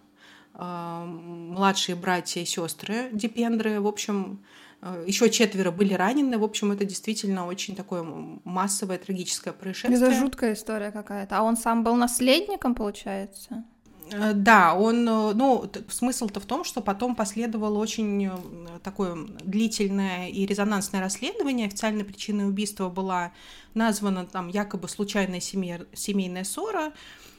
младшие 0.56 1.96
братья 1.96 2.40
и 2.40 2.44
сестры 2.44 3.10
Дипендры. 3.12 3.80
В 3.80 3.86
общем, 3.86 4.40
а, 4.80 5.02
еще 5.06 5.30
четверо 5.30 5.70
были 5.70 5.94
ранены. 5.94 6.38
В 6.38 6.44
общем, 6.44 6.72
это 6.72 6.84
действительно 6.84 7.46
очень 7.46 7.74
такое 7.74 8.02
массовое 8.44 8.98
трагическое 8.98 9.52
происшествие. 9.52 9.96
Это 9.96 10.12
жуткая 10.12 10.54
история 10.54 10.90
какая-то. 10.90 11.38
А 11.38 11.42
он 11.42 11.56
сам 11.56 11.82
был 11.84 11.96
наследником, 11.96 12.74
получается? 12.74 13.64
Э, 14.12 14.32
да, 14.34 14.74
он, 14.74 15.08
э, 15.08 15.32
ну, 15.34 15.70
смысл-то 15.88 16.40
в 16.40 16.46
том, 16.46 16.64
что 16.64 16.80
потом 16.80 17.16
последовало 17.16 17.78
очень 17.78 18.26
э, 18.26 18.30
такое 18.82 19.16
длительное 19.42 20.28
и 20.28 20.46
резонансное 20.46 21.00
расследование. 21.00 21.66
Официальной 21.66 22.04
причиной 22.04 22.48
убийства 22.48 22.88
была 22.88 23.32
названа 23.74 24.26
там 24.26 24.48
якобы 24.48 24.88
случайная 24.88 25.40
семья, 25.40 25.80
семейная 25.92 26.44
ссора 26.44 26.92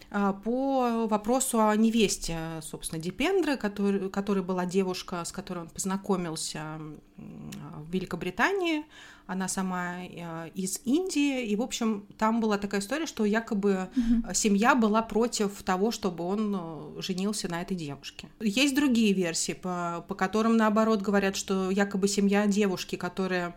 по 0.09 1.07
вопросу 1.09 1.67
о 1.67 1.75
невесте, 1.75 2.37
собственно, 2.61 3.01
Дипендры, 3.01 3.57
который, 3.57 4.09
которой 4.09 4.43
была 4.43 4.65
девушка, 4.65 5.23
с 5.25 5.31
которой 5.31 5.59
он 5.59 5.69
познакомился 5.69 6.79
в 7.17 7.91
Великобритании 7.91 8.85
она 9.27 9.49
сама 9.49 10.05
э, 10.05 10.49
из 10.55 10.81
Индии, 10.85 11.45
и, 11.45 11.55
в 11.55 11.61
общем, 11.61 12.05
там 12.17 12.39
была 12.39 12.57
такая 12.57 12.79
история, 12.79 13.05
что 13.05 13.25
якобы 13.25 13.89
угу. 13.95 14.33
семья 14.33 14.73
была 14.73 15.01
против 15.01 15.61
того, 15.63 15.91
чтобы 15.91 16.23
он 16.23 16.55
э, 16.57 17.01
женился 17.01 17.49
на 17.49 17.61
этой 17.61 17.75
девушке. 17.75 18.29
Есть 18.39 18.73
другие 18.73 19.13
версии, 19.13 19.51
по, 19.51 20.05
по 20.07 20.15
которым, 20.15 20.55
наоборот, 20.55 21.01
говорят, 21.01 21.35
что 21.35 21.69
якобы 21.69 22.07
семья 22.07 22.47
девушки, 22.47 22.95
которая 22.95 23.53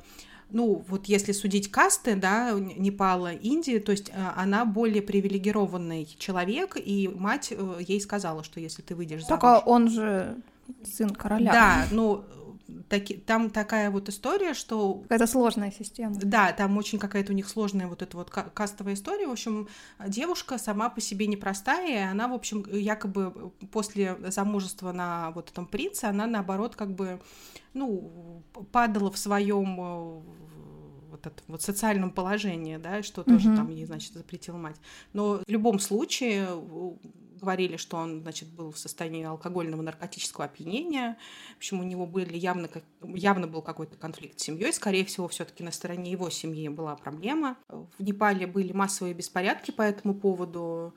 ну, 0.53 0.85
вот 0.89 1.07
если 1.07 1.33
судить 1.33 1.71
касты, 1.71 2.17
да, 2.17 2.53
Непала, 2.53 3.33
Индии, 3.33 3.79
то 3.79 3.93
есть 3.93 4.11
она 4.37 4.65
более 4.65 5.03
привилегированный 5.03 6.09
человек, 6.19 6.77
и 6.77 7.09
мать 7.09 7.53
ей 7.81 8.01
сказала, 8.01 8.45
что 8.45 8.61
если 8.61 8.83
ты 8.83 8.95
выйдешь 8.95 9.25
замуж... 9.25 9.41
Только 9.41 9.63
он 9.67 9.91
же 9.91 10.37
сын 10.85 11.11
короля. 11.11 11.53
Да, 11.53 11.87
ну, 11.91 12.25
таки, 12.89 13.17
там 13.17 13.51
такая 13.51 13.91
вот 13.91 14.09
история, 14.09 14.55
что... 14.55 15.03
Это 15.09 15.27
сложная 15.27 15.73
система. 15.77 16.15
Да, 16.17 16.53
там 16.53 16.77
очень 16.77 16.99
какая-то 16.99 17.33
у 17.33 17.35
них 17.35 17.49
сложная 17.49 17.87
вот 17.87 18.03
эта 18.03 18.17
вот 18.17 18.31
кастовая 18.31 18.95
история. 18.95 19.27
В 19.27 19.33
общем, 19.33 19.69
девушка 20.07 20.59
сама 20.59 20.89
по 20.89 21.01
себе 21.01 21.27
непростая, 21.27 21.89
и 21.89 22.11
она, 22.11 22.29
в 22.29 22.35
общем, 22.35 22.65
якобы 22.71 23.53
после 23.73 24.17
замужества 24.29 24.93
на 24.93 25.31
вот 25.33 25.51
этом 25.51 25.67
принце, 25.67 26.05
она, 26.05 26.27
наоборот, 26.27 26.77
как 26.77 26.95
бы, 26.95 27.21
ну, 27.75 28.43
падала 28.73 29.11
в 29.11 29.19
своем 29.19 29.77
э, 29.81 30.21
вот 31.11 31.27
этом 31.27 31.45
вот 31.49 31.63
социальном 31.63 32.11
положении, 32.11 32.77
да, 32.77 33.03
что 33.03 33.23
тоже 33.23 33.51
mm-hmm. 33.51 33.57
там 33.57 33.69
ей, 33.69 33.85
значит, 33.85 34.15
запретила 34.15 34.57
мать. 34.57 34.77
Но 35.13 35.41
в 35.47 35.51
любом 35.51 35.79
случае 35.79 36.49
говорили, 37.41 37.77
что 37.77 37.97
он, 37.97 38.21
значит, 38.21 38.49
был 38.51 38.71
в 38.71 38.79
состоянии 38.79 39.25
алкогольного 39.25 39.83
наркотического 39.83 40.45
опьянения. 40.45 41.17
В 41.55 41.57
общем, 41.59 41.81
у 41.81 41.83
него 41.83 42.07
были 42.07 42.37
явно, 42.37 42.69
явно 43.03 43.47
был 43.47 43.63
какой-то 43.63 43.97
конфликт 43.97 44.39
с 44.39 44.43
семьей. 44.43 44.73
Скорее 44.73 45.05
всего, 45.05 45.27
все-таки 45.29 45.65
на 45.65 45.73
стороне 45.73 46.11
его 46.13 46.31
семьи 46.31 46.69
была 46.69 46.97
проблема. 46.97 47.57
В 47.69 48.03
Непале 48.03 48.47
были 48.47 48.73
массовые 48.73 49.15
беспорядки 49.15 49.71
по 49.71 49.83
этому 49.83 50.15
поводу 50.15 50.95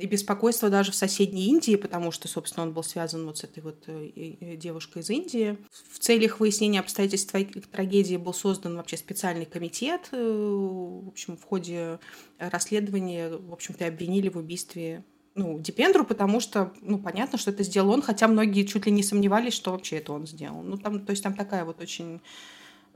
и 0.00 0.06
беспокойство 0.06 0.70
даже 0.70 0.92
в 0.92 0.94
соседней 0.94 1.46
Индии, 1.46 1.76
потому 1.76 2.10
что, 2.10 2.28
собственно, 2.28 2.66
он 2.66 2.72
был 2.72 2.82
связан 2.82 3.26
вот 3.26 3.38
с 3.38 3.44
этой 3.44 3.62
вот 3.62 3.84
э, 3.86 4.56
девушкой 4.56 5.02
из 5.02 5.10
Индии. 5.10 5.58
В 5.90 5.98
целях 5.98 6.40
выяснения 6.40 6.80
обстоятельств 6.80 7.34
трагедии 7.70 8.16
был 8.16 8.32
создан 8.32 8.76
вообще 8.76 8.96
специальный 8.96 9.44
комитет. 9.44 10.08
Э, 10.12 10.16
в 10.16 11.08
общем, 11.08 11.36
в 11.36 11.44
ходе 11.44 11.98
расследования, 12.38 13.30
в 13.30 13.52
общем-то, 13.52 13.86
обвинили 13.86 14.28
в 14.28 14.36
убийстве 14.36 15.04
ну, 15.34 15.58
Дипендру, 15.58 16.04
потому 16.04 16.40
что, 16.40 16.72
ну, 16.80 16.98
понятно, 16.98 17.38
что 17.38 17.50
это 17.50 17.62
сделал 17.62 17.90
он, 17.90 18.00
хотя 18.00 18.26
многие 18.26 18.64
чуть 18.64 18.86
ли 18.86 18.92
не 18.92 19.02
сомневались, 19.02 19.52
что 19.52 19.72
вообще 19.72 19.96
это 19.96 20.12
он 20.14 20.26
сделал. 20.26 20.62
Ну, 20.62 20.78
там, 20.78 21.04
то 21.04 21.10
есть 21.10 21.22
там 21.22 21.34
такая 21.34 21.66
вот 21.66 21.80
очень 21.82 22.22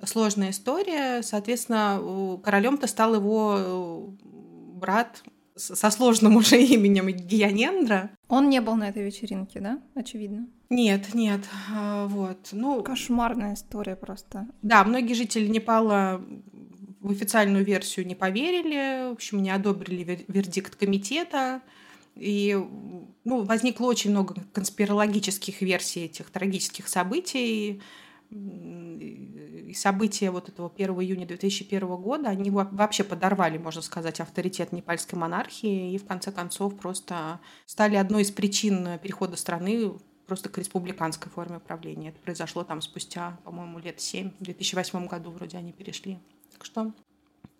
сложная 0.02 0.50
история. 0.50 1.22
Соответственно, 1.22 2.40
королем-то 2.42 2.86
стал 2.86 3.14
его 3.14 3.56
э, 3.58 4.02
брат 4.78 5.22
со 5.60 5.90
сложным 5.90 6.36
уже 6.36 6.60
именем 6.62 7.08
Гианендра. 7.08 8.10
Он 8.28 8.48
не 8.48 8.60
был 8.60 8.74
на 8.74 8.88
этой 8.88 9.04
вечеринке, 9.04 9.60
да? 9.60 9.80
Очевидно. 9.94 10.48
Нет, 10.68 11.14
нет, 11.14 11.40
а, 11.72 12.06
вот, 12.06 12.50
ну... 12.52 12.82
Кошмарная 12.82 13.54
история 13.54 13.96
просто. 13.96 14.46
Да, 14.62 14.84
многие 14.84 15.14
жители 15.14 15.48
Непала 15.48 16.22
в 17.00 17.10
официальную 17.10 17.64
версию 17.64 18.06
не 18.06 18.14
поверили, 18.14 19.08
в 19.08 19.12
общем, 19.12 19.42
не 19.42 19.50
одобрили 19.50 20.24
вердикт 20.28 20.76
комитета. 20.76 21.62
И 22.14 22.56
ну, 23.24 23.42
возникло 23.44 23.86
очень 23.86 24.10
много 24.10 24.34
конспирологических 24.52 25.62
версий 25.62 26.04
этих 26.04 26.30
трагических 26.30 26.88
событий. 26.88 27.80
И 28.30 29.74
события 29.76 30.30
вот 30.30 30.48
этого 30.48 30.70
1 30.74 30.90
июня 31.00 31.26
2001 31.26 31.86
года, 31.96 32.28
они 32.28 32.50
вообще 32.50 33.04
подорвали, 33.04 33.58
можно 33.58 33.82
сказать, 33.82 34.20
авторитет 34.20 34.72
непальской 34.72 35.18
монархии 35.18 35.92
и 35.92 35.98
в 35.98 36.06
конце 36.06 36.30
концов 36.30 36.76
просто 36.78 37.40
стали 37.66 37.96
одной 37.96 38.22
из 38.22 38.30
причин 38.30 38.98
перехода 39.02 39.36
страны 39.36 39.92
просто 40.26 40.48
к 40.48 40.58
республиканской 40.58 41.30
форме 41.30 41.56
управления. 41.56 42.10
Это 42.10 42.20
произошло 42.20 42.62
там 42.62 42.80
спустя, 42.82 43.38
по-моему, 43.42 43.80
лет 43.80 44.00
семь. 44.00 44.30
В 44.38 44.44
2008 44.44 45.08
году 45.08 45.32
вроде 45.32 45.58
они 45.58 45.72
перешли. 45.72 46.20
Так 46.52 46.64
что 46.64 46.92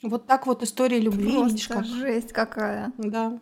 вот 0.02 0.26
так 0.26 0.46
вот 0.46 0.62
история 0.62 1.00
любви. 1.00 1.33
Просто 1.33 1.48
видишь, 1.48 1.68
как... 1.68 1.85
жесть 1.85 2.33
какая. 2.33 2.92
Да. 2.96 3.40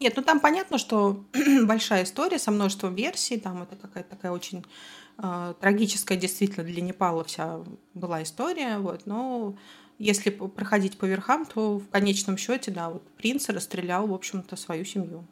Нет, 0.00 0.14
ну 0.16 0.22
там 0.22 0.40
понятно, 0.40 0.78
что 0.78 1.24
большая 1.64 2.04
история 2.04 2.38
со 2.38 2.50
множеством 2.50 2.94
версий, 2.94 3.38
там 3.38 3.62
это 3.62 3.76
какая-то 3.76 4.10
такая 4.10 4.32
очень 4.32 4.64
э, 5.18 5.54
трагическая 5.60 6.18
действительно 6.18 6.64
для 6.64 6.82
Непала 6.82 7.24
вся 7.24 7.60
была 7.94 8.22
история, 8.22 8.78
вот, 8.78 9.06
но 9.06 9.56
если 9.98 10.30
проходить 10.30 10.98
по 10.98 11.04
верхам, 11.04 11.46
то 11.46 11.78
в 11.78 11.88
конечном 11.88 12.36
счете, 12.36 12.70
да, 12.70 12.90
вот 12.90 13.06
принц 13.16 13.48
расстрелял, 13.48 14.06
в 14.06 14.14
общем-то, 14.14 14.56
свою 14.56 14.84
семью. 14.84 15.26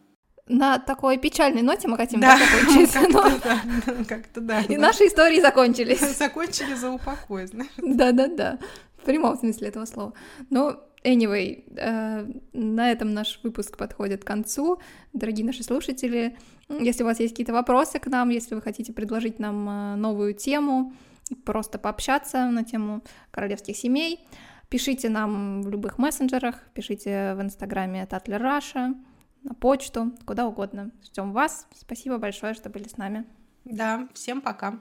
На 0.47 0.79
такой 0.79 1.17
печальной 1.17 1.63
ноте 1.63 1.87
мы 1.87 1.97
хотим 1.97 2.21
да, 2.21 2.37
закончить. 2.37 2.93
Как-то, 2.93 3.41
да, 3.41 4.05
как-то 4.09 4.41
да. 4.41 4.61
И 4.63 4.75
да. 4.75 4.81
наши 4.81 5.07
истории 5.07 5.41
закончились. 5.41 6.17
Закончили 6.17 6.75
за 6.75 6.91
упокой, 6.91 7.47
знаешь. 7.47 7.71
Да-да-да, 7.79 8.59
в 8.99 9.05
прямом 9.05 9.39
смысле 9.39 9.69
этого 9.69 9.85
слова. 9.85 10.13
Но 10.51 10.81
Anyway, 11.03 11.65
э, 11.77 12.27
на 12.53 12.91
этом 12.91 13.15
наш 13.15 13.41
выпуск 13.43 13.77
подходит 13.77 14.23
к 14.23 14.27
концу. 14.27 14.81
Дорогие 15.13 15.47
наши 15.47 15.63
слушатели, 15.63 16.37
если 16.69 17.03
у 17.03 17.07
вас 17.07 17.21
есть 17.21 17.33
какие-то 17.33 17.53
вопросы 17.53 17.99
к 17.99 18.07
нам, 18.07 18.29
если 18.29 18.55
вы 18.55 18.63
хотите 18.63 18.93
предложить 18.93 19.39
нам 19.39 19.69
э, 19.69 19.95
новую 19.97 20.35
тему, 20.35 20.93
просто 21.45 21.79
пообщаться 21.79 22.51
на 22.51 22.65
тему 22.65 23.03
королевских 23.31 23.77
семей, 23.77 24.21
пишите 24.69 25.09
нам 25.09 25.63
в 25.63 25.69
любых 25.69 25.99
мессенджерах, 25.99 26.63
пишите 26.75 27.35
в 27.35 27.43
инстаграме 27.43 28.05
Татлер 28.07 28.43
Раша, 28.43 28.95
на 29.43 29.55
почту, 29.55 30.13
куда 30.27 30.47
угодно. 30.47 30.91
Ждем 31.03 31.33
вас. 31.33 31.67
Спасибо 31.75 32.19
большое, 32.19 32.55
что 32.55 32.69
были 32.69 32.89
с 32.89 32.97
нами. 32.97 33.25
Да, 33.65 34.09
всем 34.15 34.41
пока. 34.41 34.81